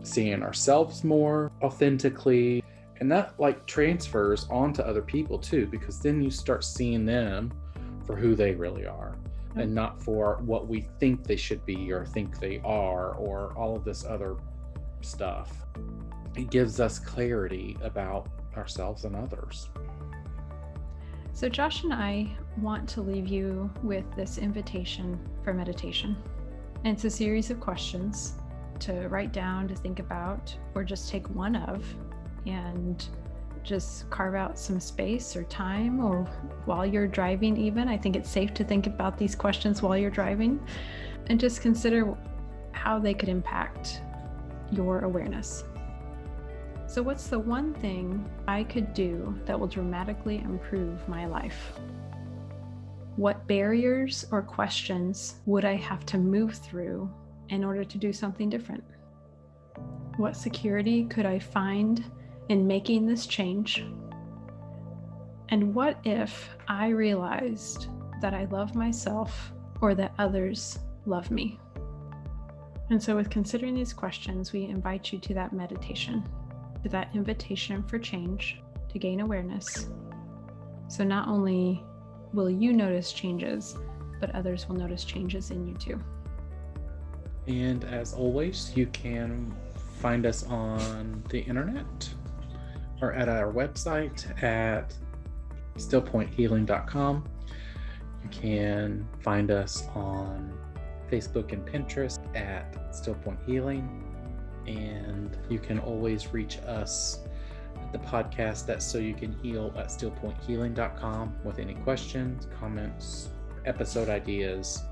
seeing 0.03 0.43
ourselves 0.43 1.03
more 1.03 1.51
authentically, 1.61 2.63
and 3.01 3.11
that 3.11 3.33
like 3.39 3.65
transfers 3.65 4.47
onto 4.49 4.83
other 4.83 5.01
people 5.01 5.39
too, 5.39 5.65
because 5.65 5.99
then 5.99 6.21
you 6.21 6.29
start 6.29 6.63
seeing 6.63 7.03
them 7.03 7.51
for 8.05 8.15
who 8.15 8.35
they 8.35 8.53
really 8.53 8.85
are 8.85 9.17
and 9.55 9.73
not 9.73 10.01
for 10.01 10.39
what 10.45 10.67
we 10.67 10.87
think 10.99 11.25
they 11.25 11.35
should 11.35 11.65
be 11.65 11.91
or 11.91 12.05
think 12.05 12.39
they 12.39 12.61
are 12.63 13.15
or 13.15 13.53
all 13.57 13.75
of 13.75 13.83
this 13.83 14.05
other 14.05 14.37
stuff. 15.01 15.51
It 16.37 16.51
gives 16.51 16.79
us 16.79 16.99
clarity 16.99 17.75
about 17.81 18.29
ourselves 18.55 19.03
and 19.03 19.15
others. 19.15 19.69
So, 21.33 21.49
Josh 21.49 21.83
and 21.83 21.93
I 21.93 22.29
want 22.57 22.87
to 22.89 23.01
leave 23.01 23.27
you 23.27 23.69
with 23.81 24.05
this 24.15 24.37
invitation 24.37 25.19
for 25.43 25.53
meditation. 25.53 26.15
And 26.83 26.95
it's 26.95 27.05
a 27.05 27.09
series 27.09 27.49
of 27.49 27.59
questions 27.59 28.33
to 28.81 29.07
write 29.07 29.33
down, 29.33 29.67
to 29.69 29.75
think 29.75 29.99
about, 29.99 30.55
or 30.75 30.83
just 30.83 31.09
take 31.09 31.27
one 31.29 31.55
of 31.55 31.83
and 32.45 33.05
just 33.63 34.09
carve 34.09 34.35
out 34.35 34.57
some 34.57 34.79
space 34.79 35.35
or 35.35 35.43
time 35.43 36.03
or 36.03 36.23
while 36.65 36.85
you're 36.85 37.07
driving, 37.07 37.55
even. 37.57 37.87
I 37.87 37.97
think 37.97 38.15
it's 38.15 38.29
safe 38.29 38.53
to 38.55 38.63
think 38.63 38.87
about 38.87 39.17
these 39.17 39.35
questions 39.35 39.81
while 39.81 39.97
you're 39.97 40.09
driving 40.09 40.59
and 41.27 41.39
just 41.39 41.61
consider 41.61 42.17
how 42.71 42.99
they 42.99 43.13
could 43.13 43.29
impact 43.29 44.01
your 44.71 45.01
awareness. 45.01 45.63
So, 46.87 47.01
what's 47.01 47.27
the 47.27 47.39
one 47.39 47.73
thing 47.75 48.29
I 48.47 48.63
could 48.63 48.93
do 48.93 49.39
that 49.45 49.57
will 49.57 49.67
dramatically 49.67 50.39
improve 50.39 51.07
my 51.07 51.25
life? 51.25 51.73
What 53.15 53.47
barriers 53.47 54.25
or 54.31 54.41
questions 54.41 55.35
would 55.45 55.63
I 55.63 55.75
have 55.75 56.05
to 56.07 56.17
move 56.17 56.55
through 56.55 57.09
in 57.49 57.63
order 57.63 57.83
to 57.83 57.97
do 57.97 58.11
something 58.11 58.49
different? 58.49 58.83
What 60.17 60.35
security 60.35 61.05
could 61.05 61.25
I 61.25 61.39
find 61.39 62.03
in 62.49 62.67
making 62.67 63.05
this 63.05 63.25
change? 63.25 63.85
And 65.49 65.75
what 65.75 65.99
if 66.05 66.49
I 66.67 66.89
realized 66.89 67.87
that 68.21 68.33
I 68.33 68.45
love 68.45 68.75
myself 68.75 69.51
or 69.81 69.95
that 69.95 70.13
others 70.17 70.79
love 71.05 71.29
me? 71.31 71.59
And 72.89 73.01
so, 73.01 73.15
with 73.15 73.29
considering 73.29 73.73
these 73.73 73.93
questions, 73.93 74.51
we 74.51 74.65
invite 74.65 75.13
you 75.13 75.19
to 75.19 75.33
that 75.33 75.53
meditation, 75.53 76.23
to 76.83 76.89
that 76.89 77.09
invitation 77.13 77.83
for 77.83 77.97
change, 77.97 78.61
to 78.89 78.99
gain 78.99 79.21
awareness. 79.21 79.87
So, 80.89 81.05
not 81.05 81.27
only 81.27 81.83
will 82.33 82.49
you 82.49 82.73
notice 82.73 83.13
changes, 83.13 83.77
but 84.19 84.33
others 84.35 84.67
will 84.67 84.75
notice 84.75 85.03
changes 85.03 85.51
in 85.51 85.65
you 85.67 85.73
too. 85.75 86.01
And 87.47 87.83
as 87.85 88.13
always, 88.13 88.75
you 88.75 88.87
can 88.87 89.53
find 89.99 90.25
us 90.25 90.45
on 90.45 91.23
the 91.29 91.39
internet 91.39 92.09
or 93.01 93.13
at 93.13 93.27
our 93.27 93.51
website 93.51 94.41
at 94.43 94.93
stillpointhealing.com. 95.77 97.27
You 98.23 98.29
can 98.29 99.07
find 99.21 99.51
us 99.51 99.83
on 99.95 100.53
Facebook 101.11 101.51
and 101.51 101.65
Pinterest 101.65 102.19
at 102.35 102.91
Stillpoint 102.91 103.43
Healing. 103.45 104.07
And 104.67 105.35
you 105.49 105.59
can 105.59 105.79
always 105.79 106.33
reach 106.33 106.59
us 106.59 107.19
at 107.75 107.91
the 107.91 107.99
podcast 107.99 108.69
at 108.69 108.83
So 108.83 108.99
You 108.99 109.13
Can 109.13 109.33
Heal 109.41 109.73
at 109.75 109.87
stillpointhealing.com 109.87 111.35
with 111.43 111.59
any 111.59 111.73
questions, 111.73 112.47
comments, 112.59 113.29
episode 113.65 114.09
ideas. 114.09 114.83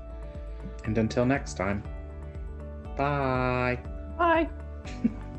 And 0.84 0.98
until 0.98 1.24
next 1.24 1.54
time, 1.54 1.82
bye. 2.96 3.78
Bye. 4.18 4.48